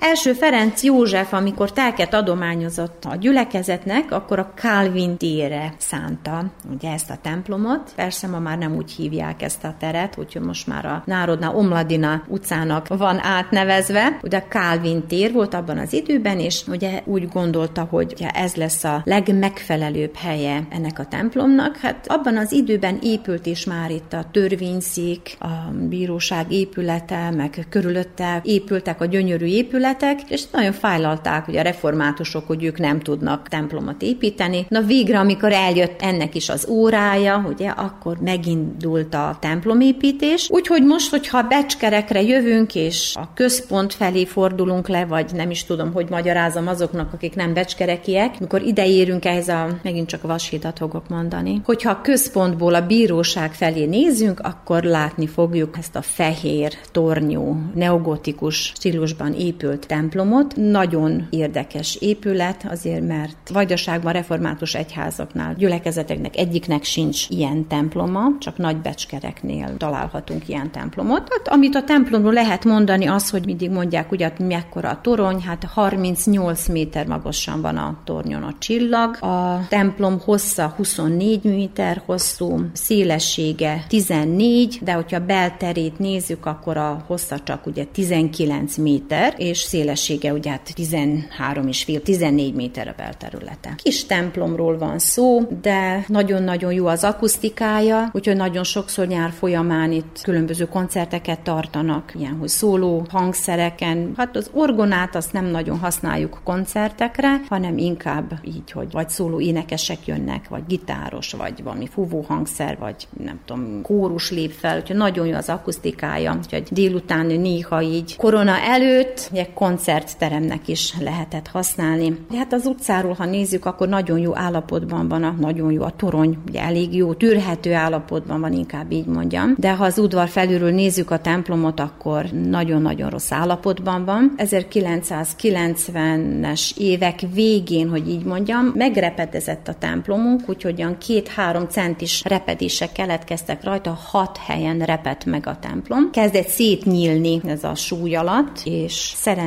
Első 0.03 0.33
Ferenc 0.33 0.83
József, 0.83 1.33
amikor 1.33 1.71
telket 1.71 2.13
adományozott 2.13 3.05
a 3.05 3.15
gyülekezetnek, 3.15 4.11
akkor 4.11 4.39
a 4.39 4.51
Calvin 4.55 5.17
tére 5.17 5.73
szánta 5.77 6.51
ugye 6.73 6.91
ezt 6.91 7.09
a 7.09 7.17
templomot. 7.21 7.91
Persze 7.95 8.27
ma 8.27 8.39
már 8.39 8.57
nem 8.57 8.75
úgy 8.75 8.91
hívják 8.91 9.41
ezt 9.41 9.63
a 9.63 9.75
teret, 9.79 10.17
úgyhogy 10.17 10.41
most 10.41 10.67
már 10.67 10.85
a 10.85 11.03
Národna 11.05 11.55
Omladina 11.55 12.23
utcának 12.27 12.87
van 12.87 13.19
átnevezve. 13.23 14.19
Ugye 14.23 14.43
Calvin 14.49 15.07
tér 15.07 15.31
volt 15.33 15.53
abban 15.53 15.77
az 15.77 15.93
időben, 15.93 16.39
és 16.39 16.63
ugye 16.67 17.01
úgy 17.05 17.27
gondolta, 17.27 17.87
hogy 17.89 18.13
ugye 18.15 18.29
ez 18.29 18.55
lesz 18.55 18.83
a 18.83 19.01
legmegfelelőbb 19.05 20.15
helye 20.15 20.67
ennek 20.69 20.99
a 20.99 21.05
templomnak. 21.05 21.77
Hát 21.77 22.05
abban 22.07 22.37
az 22.37 22.51
időben 22.51 22.99
épült 23.01 23.45
is 23.45 23.65
már 23.65 23.91
itt 23.91 24.13
a 24.13 24.25
törvényszék, 24.31 25.37
a 25.39 25.71
bíróság 25.89 26.51
épülete, 26.51 27.29
meg 27.31 27.65
körülötte 27.69 28.41
épültek 28.43 29.01
a 29.01 29.05
gyönyörű 29.05 29.45
épületek, 29.45 29.85
belterületek, 29.87 30.31
és 30.31 30.43
nagyon 30.51 30.71
fájlalták 30.71 31.47
ugye 31.47 31.59
a 31.59 31.63
reformátusok, 31.63 32.47
hogy 32.47 32.63
ők 32.63 32.79
nem 32.79 32.99
tudnak 32.99 33.47
templomot 33.47 34.01
építeni. 34.01 34.65
Na 34.69 34.81
végre, 34.81 35.19
amikor 35.19 35.51
eljött 35.51 36.01
ennek 36.01 36.35
is 36.35 36.49
az 36.49 36.67
órája, 36.69 37.45
ugye, 37.47 37.69
akkor 37.69 38.17
megindult 38.21 39.13
a 39.13 39.37
templomépítés. 39.39 40.47
Úgyhogy 40.51 40.83
most, 40.83 41.09
hogyha 41.09 41.41
becskerekre 41.41 42.21
jövünk, 42.21 42.75
és 42.75 43.13
a 43.15 43.33
központ 43.33 43.93
felé 43.93 44.25
fordulunk 44.25 44.87
le, 44.87 45.05
vagy 45.05 45.31
nem 45.33 45.49
is 45.49 45.63
tudom, 45.63 45.93
hogy 45.93 46.09
magyarázom 46.09 46.67
azoknak, 46.67 47.13
akik 47.13 47.35
nem 47.35 47.53
becskerekiek, 47.53 48.39
mikor 48.39 48.61
ideérünk 48.61 49.25
ehhez 49.25 49.47
a, 49.47 49.67
megint 49.83 50.07
csak 50.07 50.23
a 50.23 50.27
vashidat 50.27 50.77
fogok 50.77 51.09
mondani, 51.09 51.61
hogyha 51.63 51.89
a 51.89 52.01
központból 52.01 52.73
a 52.73 52.85
bíróság 52.85 53.53
felé 53.53 53.85
nézünk, 53.85 54.39
akkor 54.39 54.83
látni 54.83 55.27
fogjuk 55.27 55.77
ezt 55.77 55.95
a 55.95 56.01
fehér, 56.01 56.73
tornyú, 56.91 57.57
neogotikus 57.75 58.71
stílusban 58.75 59.33
épült 59.33 59.76
templomot. 59.85 60.55
Nagyon 60.55 61.27
érdekes 61.29 61.97
épület, 61.99 62.65
azért 62.69 63.07
mert 63.07 63.49
vajdaságban 63.53 64.13
református 64.13 64.75
egyházaknál, 64.75 65.55
gyülekezeteknek 65.57 66.37
egyiknek 66.37 66.83
sincs 66.83 67.29
ilyen 67.29 67.67
temploma, 67.67 68.27
csak 68.39 68.57
nagy 68.57 68.77
becskereknél 68.77 69.77
találhatunk 69.77 70.47
ilyen 70.47 70.71
templomot. 70.71 71.27
Hát, 71.29 71.47
amit 71.47 71.75
a 71.75 71.83
templomról 71.83 72.33
lehet 72.33 72.65
mondani, 72.65 73.05
az, 73.05 73.29
hogy 73.29 73.45
mindig 73.45 73.69
mondják, 73.69 74.11
ugye, 74.11 74.31
mekkora 74.39 74.89
a 74.89 75.01
torony, 75.01 75.41
hát 75.41 75.63
38 75.63 76.67
méter 76.67 77.07
magasan 77.07 77.61
van 77.61 77.77
a 77.77 77.97
tornyon 78.03 78.43
a 78.43 78.55
csillag. 78.59 79.23
A 79.23 79.67
templom 79.69 80.19
hossza 80.19 80.73
24 80.75 81.43
méter 81.43 82.01
hosszú, 82.05 82.61
szélessége 82.73 83.85
14, 83.87 84.79
de 84.81 84.91
hogyha 84.91 85.25
belterét 85.25 85.99
nézzük, 85.99 86.45
akkor 86.45 86.77
a 86.77 87.03
hossza 87.07 87.39
csak 87.39 87.65
ugye 87.65 87.85
19 87.85 88.77
méter, 88.77 89.33
és 89.37 89.57
szélessége 89.67 90.33
ugye 90.33 90.49
hát 90.49 90.73
13 90.73 91.67
és 91.67 91.83
fél, 91.83 92.01
14 92.01 92.53
méter 92.53 92.87
a 92.87 92.93
belterülete. 92.97 93.73
Kis 93.75 94.05
templomról 94.05 94.77
van 94.77 94.99
szó, 94.99 95.41
de 95.61 96.03
nagyon-nagyon 96.07 96.73
jó 96.73 96.85
az 96.87 97.03
akusztikája, 97.03 98.09
úgyhogy 98.13 98.35
nagyon 98.35 98.63
sokszor 98.63 99.07
nyár 99.07 99.31
folyamán 99.31 99.91
itt 99.91 100.19
különböző 100.23 100.65
koncerteket 100.65 101.39
tartanak, 101.39 102.13
ilyen, 102.19 102.37
hogy 102.39 102.47
szóló 102.47 103.05
hangszereken. 103.09 104.13
Hát 104.17 104.35
az 104.35 104.49
orgonát 104.53 105.15
azt 105.15 105.33
nem 105.33 105.45
nagyon 105.45 105.79
használjuk 105.79 106.39
koncertekre, 106.43 107.41
hanem 107.49 107.77
inkább 107.77 108.39
így, 108.43 108.71
hogy 108.71 108.91
vagy 108.91 109.09
szóló 109.09 109.39
énekesek 109.39 110.05
jönnek, 110.05 110.49
vagy 110.49 110.63
gitáros, 110.67 111.33
vagy 111.33 111.63
valami 111.63 111.87
fúvó 111.87 112.25
hangszer, 112.27 112.77
vagy 112.77 113.07
nem 113.23 113.39
tudom, 113.45 113.81
kórus 113.81 114.31
lép 114.31 114.51
fel, 114.51 114.77
úgyhogy 114.77 114.95
nagyon 114.95 115.25
jó 115.27 115.35
az 115.35 115.49
akusztikája, 115.49 116.35
úgyhogy 116.37 116.67
délután 116.71 117.25
néha 117.25 117.81
így 117.81 118.15
korona 118.15 118.57
előtt, 118.59 119.29
ugye 119.31 119.45
koncertteremnek 119.57 120.67
is 120.67 120.93
lehetett 120.99 121.47
használni. 121.47 122.17
De 122.31 122.37
hát 122.37 122.53
az 122.53 122.65
utcáról, 122.65 123.13
ha 123.13 123.25
nézzük, 123.25 123.65
akkor 123.65 123.87
nagyon 123.87 124.19
jó 124.19 124.35
állapotban 124.35 125.07
van, 125.07 125.23
a, 125.23 125.35
nagyon 125.39 125.71
jó 125.71 125.83
a 125.83 125.93
torony, 125.95 126.37
ugye 126.47 126.61
elég 126.61 126.95
jó, 126.95 127.13
tűrhető 127.13 127.73
állapotban 127.73 128.41
van, 128.41 128.53
inkább 128.53 128.91
így 128.91 129.05
mondjam. 129.05 129.55
De 129.57 129.75
ha 129.75 129.83
az 129.83 129.97
udvar 129.97 130.27
felülről 130.27 130.71
nézzük 130.71 131.11
a 131.11 131.19
templomot, 131.19 131.79
akkor 131.79 132.25
nagyon-nagyon 132.25 133.09
rossz 133.09 133.31
állapotban 133.31 134.05
van. 134.05 134.33
1990-es 134.37 136.77
évek 136.77 137.19
végén, 137.33 137.89
hogy 137.89 138.09
így 138.09 138.23
mondjam, 138.23 138.71
megrepedezett 138.75 139.67
a 139.67 139.73
templomunk, 139.73 140.49
úgyhogy 140.49 140.75
olyan 140.77 140.97
két-három 140.97 141.67
centis 141.67 142.23
repedések 142.23 142.91
keletkeztek 142.91 143.63
rajta, 143.63 143.99
hat 144.11 144.37
helyen 144.37 144.79
repett 144.79 145.25
meg 145.25 145.47
a 145.47 145.57
templom. 145.59 146.09
Kezdett 146.11 146.47
szétnyílni 146.47 147.41
ez 147.45 147.63
a 147.63 147.75
súly 147.75 148.15
alatt, 148.15 148.61
és 148.63 149.13
szerencsére 149.15 149.45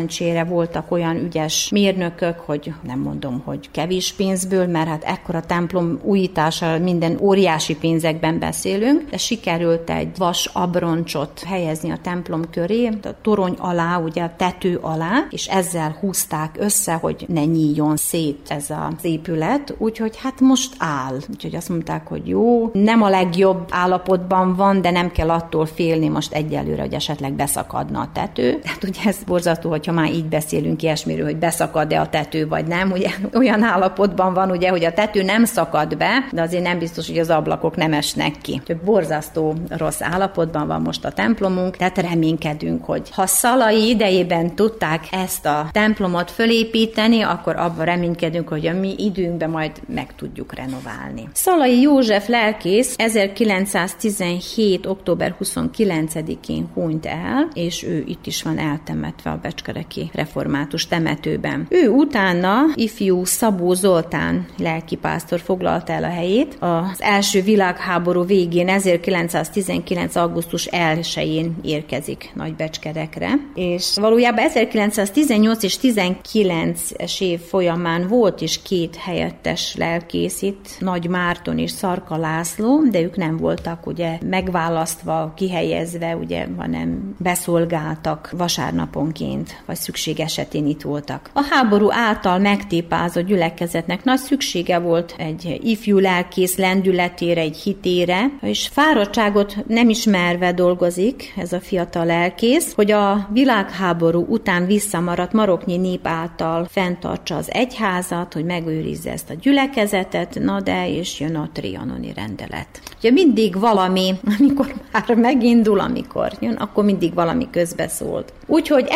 voltak 0.48 0.90
olyan 0.90 1.16
ügyes 1.16 1.68
mérnökök, 1.70 2.38
hogy 2.38 2.72
nem 2.82 2.98
mondom, 2.98 3.42
hogy 3.44 3.70
kevés 3.70 4.12
pénzből, 4.12 4.66
mert 4.66 4.88
hát 4.88 5.05
ekkora 5.05 5.40
templom 5.40 5.98
újítása 6.03 6.78
minden 6.78 7.18
óriási 7.20 7.76
pénzekben 7.76 8.38
beszélünk, 8.38 9.11
de 9.11 9.16
sikerült 9.16 9.90
egy 9.90 10.16
vas 10.16 10.51
abroncsot 10.53 11.42
helyezni 11.46 11.90
a 11.90 11.98
templom 12.03 12.51
köré, 12.51 12.86
a 12.86 13.09
torony 13.22 13.57
alá, 13.59 13.98
ugye 13.98 14.22
a 14.22 14.34
tető 14.36 14.78
alá, 14.82 15.26
és 15.30 15.46
ezzel 15.46 15.96
húzták 16.01 16.57
össze, 16.59 16.92
hogy 16.92 17.24
ne 17.28 17.44
nyíljon 17.44 17.96
szét 17.96 18.46
ez 18.48 18.70
az 18.70 19.05
épület, 19.05 19.74
úgyhogy 19.78 20.16
hát 20.22 20.40
most 20.40 20.74
áll. 20.78 21.16
Úgyhogy 21.30 21.55
azt 21.55 21.68
mondták, 21.68 22.07
hogy 22.07 22.28
jó, 22.28 22.70
nem 22.72 23.03
a 23.03 23.09
legjobb 23.09 23.66
állapotban 23.70 24.55
van, 24.57 24.80
de 24.80 24.90
nem 24.90 25.11
kell 25.11 25.30
attól 25.30 25.66
félni 25.66 26.09
most 26.09 26.32
egyelőre, 26.32 26.82
hogy 26.82 26.92
esetleg 26.92 27.32
beszakadna 27.32 28.01
a 28.01 28.11
tető. 28.12 28.59
Tehát 28.59 28.84
ugye 28.84 29.01
ez 29.05 29.16
borzató, 29.26 29.70
hogyha 29.91 30.09
már 30.09 30.18
így 30.18 30.28
beszélünk 30.28 30.82
ilyesmiről, 30.82 31.24
hogy 31.24 31.36
beszakad-e 31.36 32.01
a 32.01 32.09
tető, 32.09 32.49
vagy 32.49 32.66
nem. 32.66 32.91
Ugye 32.91 33.11
olyan 33.41 33.62
állapotban 33.62 34.34
van, 34.34 34.51
ugye, 34.51 34.68
hogy 34.68 34.84
a 34.84 34.93
tető 34.93 35.22
nem 35.22 35.45
szakad 35.45 35.97
be, 35.97 36.28
de 36.32 36.43
azért 36.43 36.62
nem 36.62 36.78
biztos, 36.78 37.07
hogy 37.07 37.18
az 37.18 37.30
ablakok 37.30 37.76
nem 37.76 37.93
esnek 37.93 38.34
ki. 38.43 38.53
Úgyhogy 38.61 38.76
borzasztó 38.76 39.55
rossz 39.68 40.03
állapotban 40.03 40.66
van 40.66 40.80
most 40.80 41.05
a 41.05 41.11
templomunk, 41.11 41.76
tehát 41.76 41.99
reménykedünk, 41.99 42.84
hogy 42.84 43.11
ha 43.11 43.26
Szalai 43.26 43.88
idejében 43.88 44.55
tudták 44.55 45.05
ezt 45.11 45.47
a 45.47 45.68
templomot 45.72 46.30
fölépíteni, 46.30 47.20
akkor 47.20 47.57
abban 47.57 47.84
reménykedünk, 47.84 48.49
hogy 48.49 48.66
a 48.66 48.72
mi 48.72 48.95
időnkben 48.99 49.51
majd 49.51 49.72
meg 49.95 50.14
tudjuk 50.16 50.55
renoválni. 50.55 51.28
Szalai 51.32 51.80
József 51.80 52.28
lelkész 52.28 52.95
1917. 52.97 54.86
október 54.86 55.34
29-én 55.41 56.68
hunyt 56.74 57.07
el, 57.07 57.49
és 57.55 57.84
ő 57.84 58.05
itt 58.07 58.26
is 58.26 58.43
van 58.43 58.59
eltemetve 58.59 59.30
a 59.30 59.38
Becskereki 59.81 60.11
református 60.12 60.87
temetőben. 60.87 61.66
Ő 61.68 61.89
utána 61.89 62.61
ifjú 62.74 63.24
Szabó 63.24 63.72
Zoltán 63.72 64.47
lelkipásztor 64.59 65.41
foglalta 65.41 65.93
el 65.93 66.05
a 66.05 66.09
helyét. 66.09 66.57
Az 66.61 67.03
első 67.03 67.43
világháború 67.43 68.24
végén 68.24 68.68
1919. 68.68 70.16
augusztus 70.16 70.68
1-én 70.70 71.57
érkezik 71.62 72.31
Nagybecskerekre, 72.35 73.28
és 73.55 73.95
valójában 73.95 74.45
1918 74.45 75.62
és 75.62 75.78
19-es 75.83 77.20
év 77.20 77.41
folyamán 77.41 78.09
volt 78.09 78.41
is 78.41 78.62
két 78.62 78.97
helyettes 78.97 79.74
lelkész 79.76 80.43
itt, 80.43 80.76
Nagy 80.78 81.09
Márton 81.09 81.59
és 81.59 81.70
Szarka 81.70 82.16
László, 82.16 82.83
de 82.91 83.01
ők 83.01 83.16
nem 83.16 83.37
voltak 83.37 83.87
ugye 83.87 84.18
megválasztva, 84.24 85.33
kihelyezve, 85.37 86.16
ugye, 86.16 86.47
hanem 86.57 87.14
beszolgáltak 87.18 88.31
vasárnaponként, 88.37 89.62
vagy 89.70 89.78
szükség 89.78 90.20
esetén 90.20 90.66
itt 90.66 90.82
voltak. 90.82 91.30
A 91.32 91.44
háború 91.50 91.92
által 91.92 92.38
megtépázott 92.38 93.26
gyülekezetnek 93.26 94.04
nagy 94.04 94.18
szüksége 94.18 94.78
volt 94.78 95.14
egy 95.18 95.60
ifjú 95.62 95.98
lelkész 95.98 96.56
lendületére, 96.56 97.40
egy 97.40 97.56
hitére, 97.56 98.30
és 98.40 98.68
fáradtságot 98.72 99.56
nem 99.66 99.88
ismerve 99.88 100.52
dolgozik 100.52 101.32
ez 101.36 101.52
a 101.52 101.60
fiatal 101.60 102.04
lelkész, 102.04 102.72
hogy 102.74 102.90
a 102.90 103.28
világháború 103.32 104.26
után 104.28 104.66
visszamaradt 104.66 105.32
maroknyi 105.32 105.76
nép 105.76 106.06
által 106.06 106.66
fenntartsa 106.70 107.36
az 107.36 107.52
egyházat, 107.52 108.32
hogy 108.32 108.44
megőrizze 108.44 109.12
ezt 109.12 109.30
a 109.30 109.34
gyülekezetet, 109.40 110.38
na 110.40 110.60
de 110.60 110.88
és 110.88 111.20
jön 111.20 111.36
a 111.36 111.50
trianoni 111.52 112.12
rendelet. 112.14 112.80
Ugye 112.98 113.10
mindig 113.10 113.58
valami, 113.58 114.14
amikor 114.38 114.74
már 114.92 115.14
megindul, 115.14 115.80
amikor 115.80 116.32
jön, 116.40 116.54
akkor 116.54 116.84
mindig 116.84 117.14
valami 117.14 117.48
közbeszólt. 117.50 118.32
Úgyhogy 118.46 118.86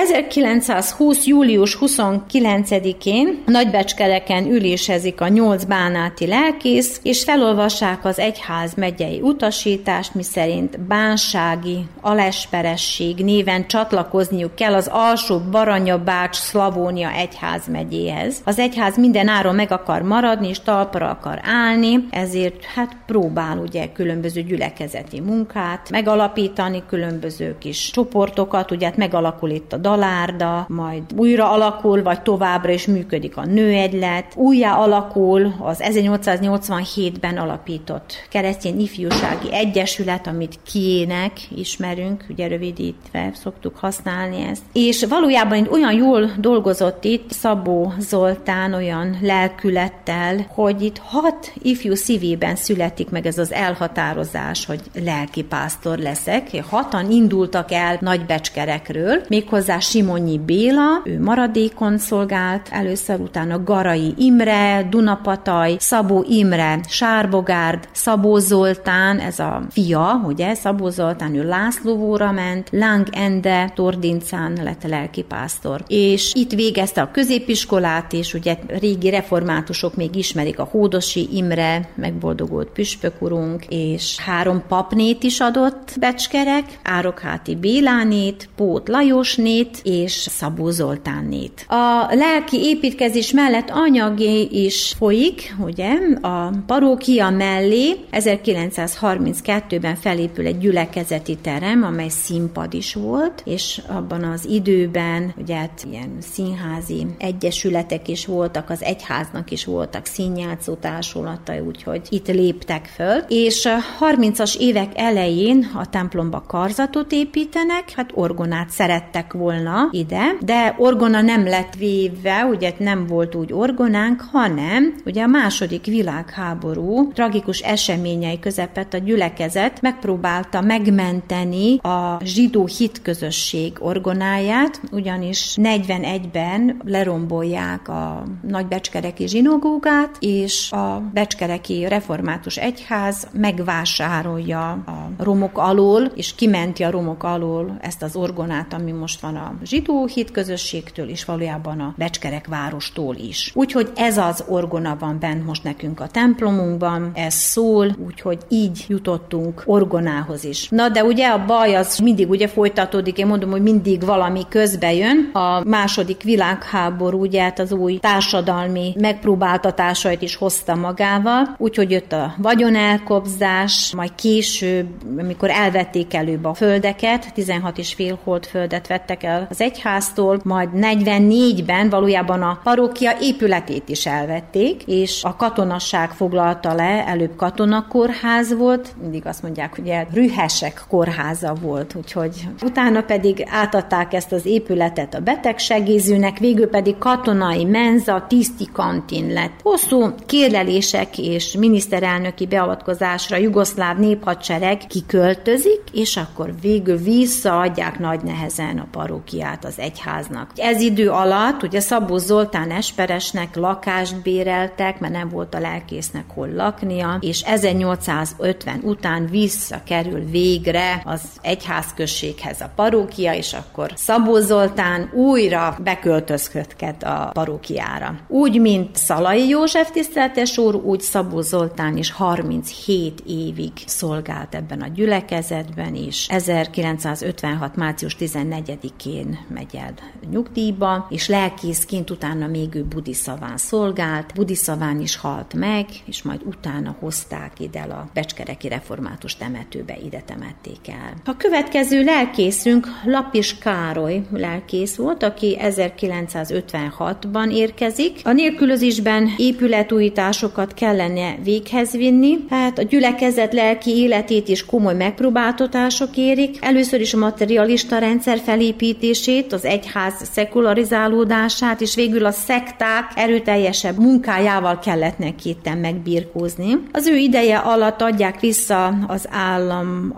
1920. 0.64 1.26
július 1.26 1.78
29-én 1.80 3.42
Nagybecskereken 3.46 4.46
ülésezik 4.46 5.20
a 5.20 5.28
nyolc 5.28 5.64
bánáti 5.64 6.26
lelkész, 6.26 7.00
és 7.02 7.24
felolvassák 7.24 8.04
az 8.04 8.18
egyház 8.18 8.74
megyei 8.74 9.20
utasítást, 9.20 10.14
miszerint 10.14 10.80
bánsági 10.80 11.78
alesperesség 12.00 13.16
néven 13.16 13.66
csatlakozniuk 13.66 14.54
kell 14.54 14.74
az 14.74 14.88
alsó 14.92 15.38
Baranya 15.50 15.98
Bács 15.98 16.36
Szlavónia 16.36 17.10
egyház 17.10 17.68
megyéhez. 17.68 18.40
Az 18.44 18.58
egyház 18.58 18.96
minden 18.96 19.28
áron 19.28 19.54
meg 19.54 19.72
akar 19.72 20.02
maradni, 20.02 20.48
és 20.48 20.60
talpra 20.60 21.08
akar 21.08 21.40
állni, 21.42 22.06
ezért 22.10 22.64
hát 22.64 22.96
próbál 23.06 23.58
ugye 23.58 23.92
különböző 23.92 24.42
gyülekezeti 24.42 25.20
munkát 25.20 25.90
megalapítani, 25.90 26.82
különböző 26.88 27.56
kis 27.58 27.90
csoportokat, 27.90 28.70
ugye 28.70 28.86
hát 28.86 28.96
megalakul 28.96 29.50
itt 29.50 29.72
a 29.72 29.76
dalárda, 29.76 30.53
majd 30.68 31.02
újra 31.16 31.50
alakul, 31.50 32.02
vagy 32.02 32.22
továbbra 32.22 32.72
is 32.72 32.86
működik 32.86 33.36
a 33.36 33.44
nőegylet, 33.44 34.32
újjá 34.36 34.76
alakul 34.76 35.54
az 35.60 35.82
1887-ben 35.82 37.36
alapított 37.36 38.12
keresztény 38.30 38.80
ifjúsági 38.80 39.54
egyesület, 39.54 40.26
amit 40.26 40.58
kiének 40.62 41.32
ismerünk, 41.56 42.24
ugye 42.28 42.46
rövidítve 42.46 43.30
szoktuk 43.34 43.76
használni 43.76 44.46
ezt. 44.50 44.62
És 44.72 45.04
valójában 45.04 45.58
egy 45.58 45.68
olyan 45.70 45.92
jól 45.92 46.30
dolgozott 46.38 47.04
itt 47.04 47.30
Szabó 47.30 47.92
Zoltán 47.98 48.74
olyan 48.74 49.18
lelkülettel, 49.22 50.46
hogy 50.48 50.82
itt 50.82 50.98
hat 50.98 51.52
ifjú 51.62 51.94
szívében 51.94 52.56
születik 52.56 53.10
meg 53.10 53.26
ez 53.26 53.38
az 53.38 53.52
elhatározás, 53.52 54.66
hogy 54.66 54.80
lelki 55.04 55.42
pásztor 55.42 55.98
leszek. 55.98 56.64
Hatan 56.68 57.10
indultak 57.10 57.72
el 57.72 57.98
nagybecskerekről, 58.00 59.22
méghozzá 59.28 59.78
Simonyi 59.78 60.33
Baranyi 60.34 60.38
Béla, 60.46 61.02
ő 61.04 61.20
maradékon 61.20 61.98
szolgált, 61.98 62.68
először 62.70 63.20
utána 63.20 63.62
Garai 63.62 64.14
Imre, 64.16 64.86
Dunapataj, 64.90 65.76
Szabó 65.78 66.24
Imre, 66.28 66.80
Sárbogárd, 66.88 67.88
Szabó 67.92 68.38
Zoltán, 68.38 69.18
ez 69.18 69.38
a 69.38 69.62
fia, 69.70 70.24
ugye, 70.26 70.54
Szabó 70.54 70.88
Zoltán, 70.88 71.34
ő 71.34 71.48
Lászlóvóra 71.48 72.32
ment, 72.32 72.68
Láng 72.70 73.06
Ende, 73.12 73.72
Tordincán 73.74 74.58
lett 74.62 74.82
lelkipásztor. 74.82 75.84
És 75.86 76.32
itt 76.34 76.52
végezte 76.52 77.00
a 77.00 77.10
középiskolát, 77.10 78.12
és 78.12 78.34
ugye 78.34 78.56
régi 78.66 79.10
reformátusok 79.10 79.96
még 79.96 80.16
ismerik 80.16 80.58
a 80.58 80.68
Hódosi 80.70 81.28
Imre, 81.32 81.88
megboldogult 81.94 82.68
püspökurunk, 82.68 83.64
és 83.68 84.18
három 84.18 84.62
papnét 84.68 85.22
is 85.22 85.40
adott 85.40 85.92
Becskerek, 86.00 86.64
Árokháti 86.82 87.54
Bélánét, 87.54 88.48
Pót 88.56 88.88
Lajosnét 88.88 89.80
és 89.82 90.23
Szabó 90.30 90.70
Zoltánnét. 90.70 91.66
A 91.68 92.06
lelki 92.10 92.56
építkezés 92.56 93.32
mellett 93.32 93.70
anyagi 93.70 94.64
is 94.64 94.94
folyik, 94.98 95.54
ugye, 95.58 95.92
a 96.20 96.50
parókia 96.66 97.30
mellé 97.30 97.96
1932-ben 98.12 99.96
felépül 99.96 100.46
egy 100.46 100.58
gyülekezeti 100.58 101.36
terem, 101.36 101.82
amely 101.82 102.08
színpad 102.08 102.74
is 102.74 102.94
volt, 102.94 103.42
és 103.44 103.80
abban 103.88 104.24
az 104.24 104.44
időben 104.44 105.34
ugye 105.36 105.54
hát 105.56 105.86
ilyen 105.90 106.16
színházi 106.20 107.06
egyesületek 107.18 108.08
is 108.08 108.26
voltak, 108.26 108.70
az 108.70 108.82
egyháznak 108.82 109.50
is 109.50 109.64
voltak 109.64 110.06
színjátszó 110.06 110.74
társulatai, 110.74 111.58
úgyhogy 111.58 112.00
itt 112.08 112.28
léptek 112.28 112.84
föl, 112.94 113.18
és 113.28 113.66
a 113.66 113.78
30-as 114.00 114.56
évek 114.56 114.92
elején 114.94 115.70
a 115.74 115.90
templomba 115.90 116.44
karzatot 116.46 117.12
építenek, 117.12 117.90
hát 117.96 118.10
orgonát 118.14 118.70
szerettek 118.70 119.32
volna 119.32 119.88
ide, 119.90 120.13
de 120.40 120.74
orgona 120.78 121.20
nem 121.20 121.46
lett 121.46 121.74
véve, 121.74 122.44
ugye 122.44 122.72
nem 122.78 123.06
volt 123.06 123.34
úgy 123.34 123.52
orgonánk, 123.52 124.20
hanem 124.32 124.94
ugye 125.04 125.22
a 125.22 125.26
második 125.26 125.84
világháború 125.84 127.12
tragikus 127.12 127.60
eseményei 127.60 128.38
közepett 128.38 128.94
a 128.94 128.98
gyülekezet 128.98 129.80
megpróbálta 129.80 130.60
megmenteni 130.60 131.78
a 131.78 132.20
zsidó 132.24 132.66
hitközösség 132.66 133.72
orgonáját, 133.78 134.80
ugyanis 134.92 135.56
41-ben 135.62 136.80
lerombolják 136.84 137.88
a 137.88 138.22
nagybecskereki 138.48 139.26
zsinogógát, 139.26 140.16
és 140.20 140.72
a 140.72 141.02
becskereki 141.12 141.86
református 141.88 142.56
egyház 142.56 143.28
megvásárolja 143.32 144.70
a 144.70 145.10
romok 145.18 145.58
alól, 145.58 146.02
és 146.14 146.34
kimenti 146.34 146.82
a 146.82 146.90
romok 146.90 147.22
alól 147.22 147.78
ezt 147.80 148.02
az 148.02 148.16
orgonát, 148.16 148.72
ami 148.72 148.92
most 148.92 149.20
van 149.20 149.36
a 149.36 149.54
zsidó 149.64 150.03
hitközösségtől, 150.06 151.08
és 151.08 151.24
valójában 151.24 151.80
a 151.80 151.94
becskerek 151.96 152.46
várostól 152.46 153.16
is. 153.16 153.52
Úgyhogy 153.54 153.90
ez 153.94 154.18
az 154.18 154.44
orgona 154.48 154.96
van 155.00 155.18
bent 155.20 155.46
most 155.46 155.64
nekünk 155.64 156.00
a 156.00 156.06
templomunkban, 156.06 157.10
ez 157.14 157.34
szól, 157.34 157.96
úgyhogy 158.06 158.38
így 158.48 158.84
jutottunk 158.88 159.62
orgonához 159.66 160.44
is. 160.44 160.68
Na 160.68 160.88
de 160.88 161.04
ugye 161.04 161.26
a 161.28 161.44
baj 161.44 161.74
az 161.74 161.98
mindig 161.98 162.30
ugye 162.30 162.48
folytatódik, 162.48 163.18
én 163.18 163.26
mondom, 163.26 163.50
hogy 163.50 163.62
mindig 163.62 164.04
valami 164.04 164.42
közbe 164.48 164.92
jön. 164.92 165.30
A 165.32 165.64
második 165.64 166.22
világháború 166.22 167.20
ugye 167.20 167.42
hát 167.42 167.58
az 167.58 167.72
új 167.72 167.98
társadalmi 167.98 168.94
megpróbáltatásait 168.98 170.22
is 170.22 170.36
hozta 170.36 170.74
magával, 170.74 171.54
úgyhogy 171.58 171.90
jött 171.90 172.12
a 172.12 172.34
vagyonelkobzás, 172.38 173.92
majd 173.96 174.14
később, 174.14 174.86
amikor 175.18 175.50
elvették 175.50 176.14
előbb 176.14 176.44
a 176.44 176.54
földeket, 176.54 177.34
16 177.34 177.78
és 177.78 177.94
fél 177.94 178.18
hold 178.24 178.46
földet 178.46 178.86
vettek 178.86 179.22
el 179.22 179.46
az 179.50 179.60
egyháztól, 179.94 180.40
majd 180.44 180.68
44-ben 180.74 181.88
valójában 181.88 182.42
a 182.42 182.60
parókia 182.62 183.12
épületét 183.20 183.88
is 183.88 184.06
elvették, 184.06 184.82
és 184.86 185.24
a 185.24 185.36
katonasság 185.36 186.10
foglalta 186.10 186.74
le, 186.74 187.06
előbb 187.06 187.36
katonakórház 187.36 188.56
volt, 188.56 188.94
mindig 189.00 189.26
azt 189.26 189.42
mondják, 189.42 189.74
hogy 189.74 189.92
rühesek 190.12 190.84
kórháza 190.88 191.54
volt, 191.60 191.94
úgyhogy 191.94 192.48
utána 192.62 193.02
pedig 193.02 193.46
átadták 193.50 194.12
ezt 194.12 194.32
az 194.32 194.46
épületet 194.46 195.14
a 195.14 195.20
betegsegézőnek, 195.20 196.38
végül 196.38 196.68
pedig 196.68 196.98
katonai 196.98 197.64
menza, 197.64 198.24
tiszti 198.28 198.68
kantin 198.72 199.32
lett. 199.32 199.60
Hosszú 199.62 200.14
kérlelések 200.26 201.18
és 201.18 201.56
miniszterelnöki 201.58 202.46
beavatkozásra 202.46 203.36
jugoszláv 203.36 203.98
néphadsereg 203.98 204.78
kiköltözik, 204.88 205.82
és 205.92 206.16
akkor 206.16 206.54
végül 206.60 206.96
visszaadják 206.96 207.98
nagy 207.98 208.22
nehezen 208.22 208.78
a 208.78 208.86
parókiát 208.90 209.64
az 209.64 209.78
egyháznak. 209.84 210.50
Ez 210.56 210.80
idő 210.80 211.10
alatt 211.10 211.62
ugye 211.62 211.80
Szabó 211.80 212.18
Zoltán 212.18 212.70
Esperesnek 212.70 213.56
lakást 213.56 214.22
béreltek, 214.22 215.00
mert 215.00 215.12
nem 215.12 215.28
volt 215.28 215.54
a 215.54 215.60
lelkésznek 215.60 216.24
hol 216.34 216.48
laknia, 216.48 217.18
és 217.20 217.42
1850 217.42 218.80
után 218.82 219.26
visszakerül 219.26 220.24
végre 220.30 221.02
az 221.04 221.22
egyházközséghez 221.42 222.60
a 222.60 222.70
parókia, 222.76 223.34
és 223.34 223.52
akkor 223.52 223.92
Szabó 223.94 224.38
Zoltán 224.38 225.10
újra 225.12 225.76
beköltözködhet 225.82 227.02
a 227.02 227.30
parókiára. 227.32 228.14
Úgy, 228.28 228.60
mint 228.60 228.96
Szalai 228.96 229.48
József 229.48 229.90
tiszteletes 229.90 230.58
úr, 230.58 230.74
úgy 230.74 231.00
Szabó 231.00 231.40
Zoltán 231.40 231.96
is 231.96 232.10
37 232.10 233.22
évig 233.26 233.72
szolgált 233.86 234.54
ebben 234.54 234.80
a 234.80 234.88
gyülekezetben 234.88 235.94
is. 235.94 236.28
1956. 236.28 237.76
március 237.76 238.16
14-én 238.20 239.38
megy 239.48 239.73
el 239.76 239.94
nyugdíjba, 240.30 241.06
és 241.10 241.28
lelkészként 241.28 242.10
utána 242.10 242.46
még 242.46 242.74
ő 242.74 242.84
Budiszaván 242.84 243.56
szolgált. 243.56 244.34
Budiszaván 244.34 245.00
is 245.00 245.16
halt 245.16 245.54
meg, 245.54 245.86
és 246.04 246.22
majd 246.22 246.40
utána 246.44 246.96
hozták 246.98 247.60
ide 247.60 247.80
a 247.80 248.08
Becskereki 248.14 248.68
Református 248.68 249.36
temetőbe, 249.36 249.96
ide 250.04 250.22
temették 250.26 250.88
el. 250.88 251.14
A 251.24 251.36
következő 251.36 252.04
lelkészünk 252.04 252.86
Lapis 253.04 253.58
Károly 253.58 254.22
lelkész 254.32 254.96
volt, 254.96 255.22
aki 255.22 255.58
1956-ban 255.60 257.52
érkezik. 257.52 258.20
A 258.24 258.32
nélkülözésben 258.32 259.34
épületújításokat 259.36 260.74
kellene 260.74 261.36
véghez 261.42 261.92
vinni, 261.92 262.36
hát 262.50 262.78
a 262.78 262.82
gyülekezet 262.82 263.52
lelki 263.52 263.90
életét 263.90 264.48
is 264.48 264.64
komoly 264.64 264.94
megpróbáltatások 264.94 266.16
érik. 266.16 266.58
Először 266.60 267.00
is 267.00 267.14
a 267.14 267.18
materialista 267.18 267.98
rendszer 267.98 268.38
felépítését, 268.38 269.52
az 269.52 269.63
egyház 269.64 270.14
szekularizálódását, 270.32 271.80
és 271.80 271.94
végül 271.94 272.24
a 272.26 272.30
szekták 272.30 273.12
erőteljesebb 273.14 273.98
munkájával 273.98 274.78
kellett 274.78 275.18
neki 275.18 275.48
itten 275.48 275.78
megbirkózni. 275.78 276.78
Az 276.92 277.06
ő 277.06 277.16
ideje 277.16 277.58
alatt 277.58 278.02
adják 278.02 278.40
vissza 278.40 278.86
az 279.06 279.28
állam 279.30 280.14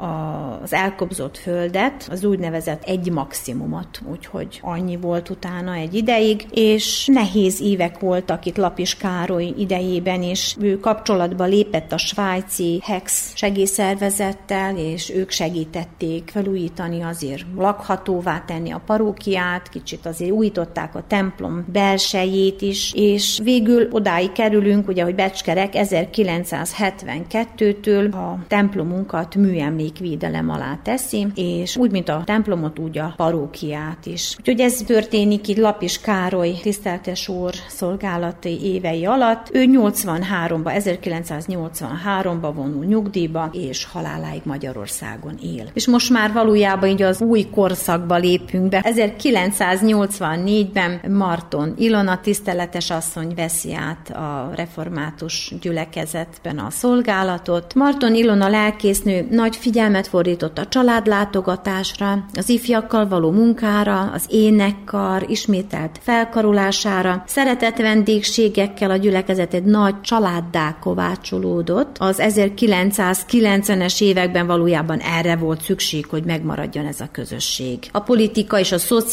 az 0.63 0.73
elkobzott 0.73 1.37
földet, 1.37 2.09
az 2.11 2.25
úgynevezett 2.25 2.83
egy 2.85 3.11
maximumot, 3.11 4.01
úgyhogy 4.11 4.61
annyi 4.63 4.97
volt 4.97 5.31
utána 5.31 5.75
egy 5.75 5.95
ideig, 5.95 6.47
és 6.51 7.09
nehéz 7.13 7.61
évek 7.61 7.99
voltak 7.99 8.45
itt 8.47 8.57
Lapis 8.57 8.97
Károly 8.97 9.55
idejében, 9.59 10.23
és 10.23 10.57
ő 10.61 10.81
kapcsolatba 10.81 11.45
lépett 11.45 11.93
a 11.93 11.99
svájci 11.99 12.81
Hex 12.85 13.33
segélyszervezettel, 13.35 14.77
és 14.77 15.11
ők 15.11 15.31
segítették 15.31 16.31
felújítani 16.33 17.03
azért 17.03 17.45
lakhatóvá 17.57 18.45
tenni 18.47 18.71
a 18.71 18.83
parókiát, 19.27 19.69
kicsit 19.69 20.07
azért 20.07 20.31
újították 20.31 20.95
a 20.95 21.05
templom 21.07 21.65
belsejét 21.73 22.63
is, 22.63 22.93
és 22.95 23.41
végül 23.43 23.89
odáig 23.91 24.33
kerülünk, 24.33 24.89
ugye, 24.89 25.03
hogy 25.03 25.15
Becskerek 25.15 25.73
1972-től 25.75 28.13
a 28.13 28.39
templomunkat 28.49 29.35
műemlékvédelem 29.35 30.51
alá 30.51 30.79
teszi, 30.83 31.27
és 31.35 31.77
úgy, 31.77 31.91
mint 31.91 32.09
a 32.09 32.23
templomot, 32.25 32.79
úgy 32.79 32.99
a 32.99 33.15
parókiát 33.17 34.07
is. 34.07 34.37
Úgyhogy 34.39 34.61
ez 34.61 34.77
történik 34.77 35.49
itt 35.49 35.57
Lapis 35.57 36.01
Károly 36.01 36.55
tiszteltes 36.63 37.29
úr 37.29 37.55
szolgálati 37.69 38.59
évei 38.63 39.07
alatt. 39.07 39.49
Ő 39.53 39.65
83-ba, 39.67 40.83
1983-ba 40.85 42.51
vonul 42.55 42.85
nyugdíjba, 42.85 43.51
és 43.53 43.85
haláláig 43.85 44.41
Magyarországon 44.45 45.39
él. 45.43 45.71
És 45.75 45.87
most 45.87 46.11
már 46.11 46.33
valójában 46.33 46.89
így 46.89 47.03
az 47.03 47.21
új 47.21 47.47
korszakba 47.51 48.17
lépünk 48.17 48.69
be. 48.69 48.81
1984-ben 49.23 51.01
Marton 51.13 51.75
Ilona 51.79 52.21
tiszteletes 52.21 52.91
asszony 52.91 53.33
veszi 53.35 53.75
át 53.75 54.11
a 54.11 54.53
református 54.55 55.55
gyülekezetben 55.61 56.59
a 56.59 56.71
szolgálatot. 56.71 57.75
Marton 57.75 58.15
Ilona 58.15 58.49
lelkésznő 58.49 59.27
nagy 59.31 59.57
figyelmet 59.57 60.07
fordított 60.07 60.59
a 60.59 60.67
családlátogatásra, 60.67 62.25
az 62.35 62.49
ifjakkal 62.49 63.09
való 63.09 63.31
munkára, 63.31 64.01
az 64.01 64.25
énekkar 64.29 65.25
ismételt 65.29 65.99
felkarolására, 66.03 67.23
szeretett 67.27 67.77
vendégségekkel 67.77 68.91
a 68.91 68.97
gyülekezet 68.97 69.55
egy 69.55 69.65
nagy 69.65 70.01
családdá 70.01 70.77
kovácsolódott. 70.81 71.97
Az 71.99 72.23
1990-es 72.23 74.03
években 74.03 74.47
valójában 74.47 74.99
erre 74.99 75.37
volt 75.37 75.63
szükség, 75.63 76.07
hogy 76.07 76.25
megmaradjon 76.25 76.87
ez 76.87 77.01
a 77.01 77.09
közösség. 77.13 77.79
A 77.93 78.01
politika 78.01 78.59
és 78.59 78.73
a 78.73 78.79
szociális 78.79 79.06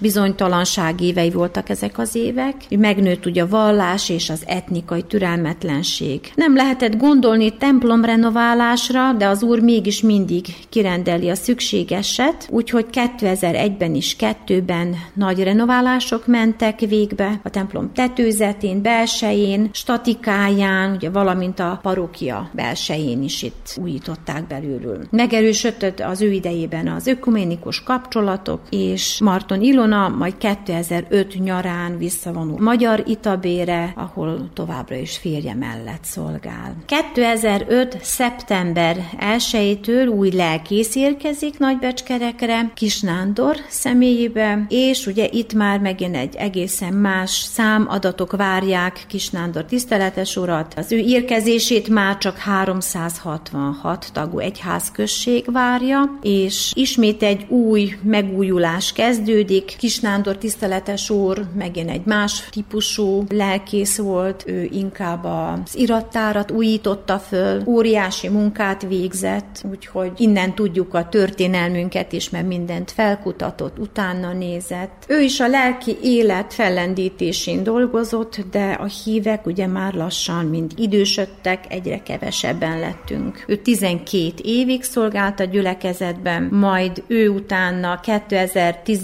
bizonytalanság 0.00 1.00
évei 1.00 1.30
voltak 1.30 1.68
ezek 1.68 1.98
az 1.98 2.14
évek. 2.14 2.54
Megnőtt 2.78 3.26
ugye 3.26 3.42
a 3.42 3.48
vallás 3.48 4.08
és 4.08 4.30
az 4.30 4.42
etnikai 4.46 5.02
türelmetlenség. 5.02 6.32
Nem 6.34 6.54
lehetett 6.54 6.96
gondolni 6.96 7.56
templom 7.56 8.04
renoválásra, 8.04 9.12
de 9.12 9.26
az 9.26 9.42
úr 9.42 9.60
mégis 9.60 10.00
mindig 10.00 10.44
kirendeli 10.68 11.28
a 11.28 11.34
szükségeset, 11.34 12.48
úgyhogy 12.50 12.86
2001-ben 12.92 13.94
is 13.94 14.16
kettőben 14.16 14.96
nagy 15.14 15.42
renoválások 15.42 16.26
mentek 16.26 16.80
végbe 16.80 17.40
a 17.42 17.50
templom 17.50 17.92
tetőzetén, 17.92 18.82
belsején, 18.82 19.68
statikáján, 19.72 20.94
ugye 20.94 21.10
valamint 21.10 21.60
a 21.60 21.78
parókia 21.82 22.50
belsején 22.52 23.22
is 23.22 23.42
itt 23.42 23.78
újították 23.82 24.46
belülről. 24.46 25.06
Megerősödött 25.10 26.00
az 26.00 26.22
ő 26.22 26.32
idejében 26.32 26.88
az 26.88 27.06
ökuménikus 27.06 27.82
kapcsolatok, 27.82 28.60
és 28.70 29.18
Marton 29.24 29.60
Ilona 29.60 30.08
majd 30.08 30.36
2005 30.36 31.38
nyarán 31.38 31.98
visszavonul 31.98 32.60
Magyar 32.60 33.02
Itabére, 33.06 33.92
ahol 33.96 34.50
továbbra 34.54 34.96
is 34.96 35.16
férje 35.16 35.54
mellett 35.54 36.04
szolgál. 36.04 36.76
2005. 36.86 37.98
szeptember 38.02 38.96
1-től 39.36 40.16
új 40.16 40.30
lelkész 40.30 40.94
érkezik 40.94 41.58
Nagybecskerekre, 41.58 42.70
Kis 42.74 43.00
Nándor 43.00 43.56
személyébe, 43.68 44.66
és 44.68 45.06
ugye 45.06 45.28
itt 45.30 45.52
már 45.52 45.80
megint 45.80 46.16
egy 46.16 46.34
egészen 46.34 46.92
más 46.92 47.30
számadatok 47.30 48.36
várják 48.36 49.04
Kis 49.08 49.30
Nándor 49.30 49.64
tiszteletes 49.64 50.36
urat. 50.36 50.74
Az 50.76 50.92
ő 50.92 50.96
érkezését 50.96 51.88
már 51.88 52.18
csak 52.18 52.36
366 52.36 54.10
tagú 54.12 54.38
egyházközség 54.38 55.52
várja, 55.52 56.18
és 56.22 56.72
ismét 56.74 57.22
egy 57.22 57.46
új 57.48 57.96
megújulás 58.02 58.92
kezdődik. 59.14 59.76
Kis 59.78 60.00
Nándor 60.00 60.38
tiszteletes 60.38 61.10
úr 61.10 61.44
megint 61.56 61.90
egy 61.90 62.04
más 62.04 62.48
típusú 62.50 63.24
lelkész 63.28 63.98
volt, 63.98 64.44
ő 64.46 64.68
inkább 64.72 65.24
az 65.24 65.76
irattárat 65.76 66.50
újította 66.50 67.18
föl, 67.18 67.62
óriási 67.66 68.28
munkát 68.28 68.82
végzett, 68.82 69.64
úgyhogy 69.70 70.12
innen 70.16 70.54
tudjuk 70.54 70.94
a 70.94 71.08
történelmünket 71.08 72.12
is, 72.12 72.30
mert 72.30 72.46
mindent 72.46 72.90
felkutatott, 72.90 73.78
utána 73.78 74.32
nézett. 74.32 75.04
Ő 75.08 75.20
is 75.20 75.40
a 75.40 75.48
lelki 75.48 75.96
élet 76.02 76.54
fellendítésén 76.54 77.62
dolgozott, 77.62 78.40
de 78.50 78.70
a 78.80 78.86
hívek 79.04 79.46
ugye 79.46 79.66
már 79.66 79.94
lassan 79.94 80.44
mind 80.44 80.72
idősödtek, 80.76 81.64
egyre 81.68 82.02
kevesebben 82.02 82.78
lettünk. 82.78 83.44
Ő 83.46 83.56
12 83.56 84.32
évig 84.42 84.82
szolgált 84.82 85.40
a 85.40 85.44
gyülekezetben, 85.44 86.42
majd 86.42 87.02
ő 87.06 87.28
utána 87.28 88.00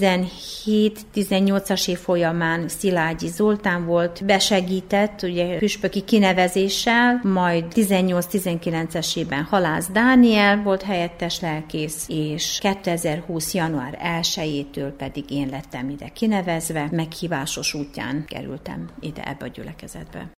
2017-18-as 0.01 1.89
év 1.89 1.97
folyamán 1.97 2.67
Szilágyi 2.67 3.27
Zoltán 3.27 3.85
volt, 3.85 4.25
besegített 4.25 5.21
ugye 5.21 5.57
püspöki 5.57 6.01
kinevezéssel, 6.01 7.19
majd 7.23 7.65
18-19-es 7.73 9.17
évben 9.17 9.43
Halász 9.43 9.89
Dániel 9.91 10.61
volt 10.63 10.81
helyettes 10.81 11.39
lelkész, 11.39 12.05
és 12.07 12.57
2020. 12.61 13.53
január 13.53 13.97
1-től 14.21 14.93
pedig 14.97 15.31
én 15.31 15.47
lettem 15.49 15.89
ide 15.89 16.07
kinevezve, 16.07 16.87
meghívásos 16.91 17.73
útján 17.73 18.25
kerültem 18.27 18.89
ide 18.99 19.23
ebbe 19.23 19.45
a 19.45 19.47
gyülekezetbe. 19.47 20.31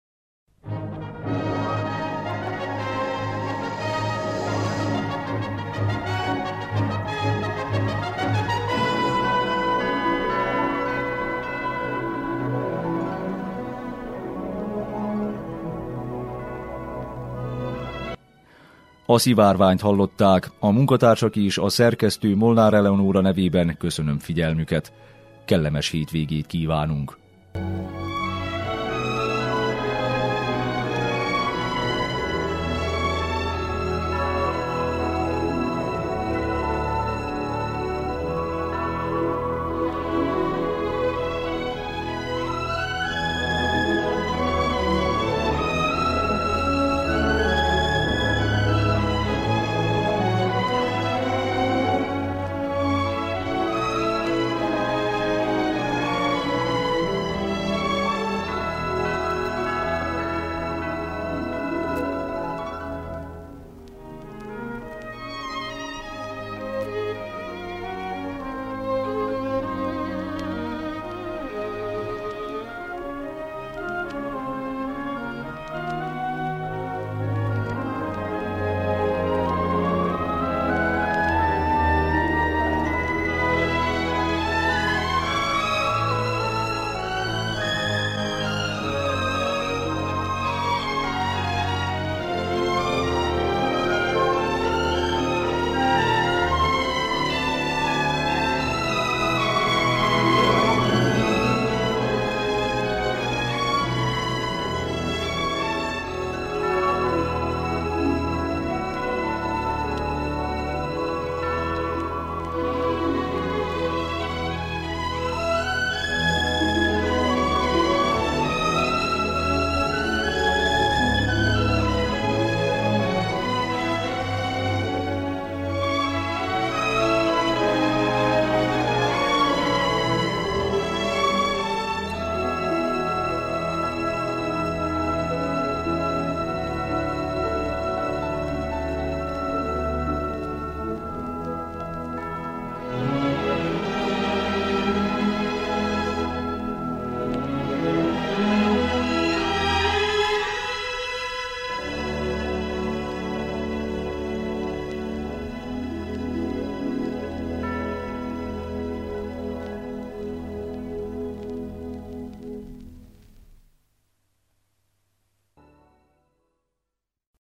A 19.06 19.18
szivárványt 19.18 19.82
hallották, 19.82 20.52
a 20.60 20.72
munkatársak 20.72 21.36
is 21.36 21.58
a 21.58 21.70
szerkesztő 21.70 22.36
Molnár 22.36 22.74
Eleonóra 22.74 23.22
nevében 23.22 23.76
köszönöm 23.78 24.20
figyelmüket. 24.20 24.94
Kellemes 25.46 25.90
hétvégét 25.90 26.46
kívánunk! 26.46 27.18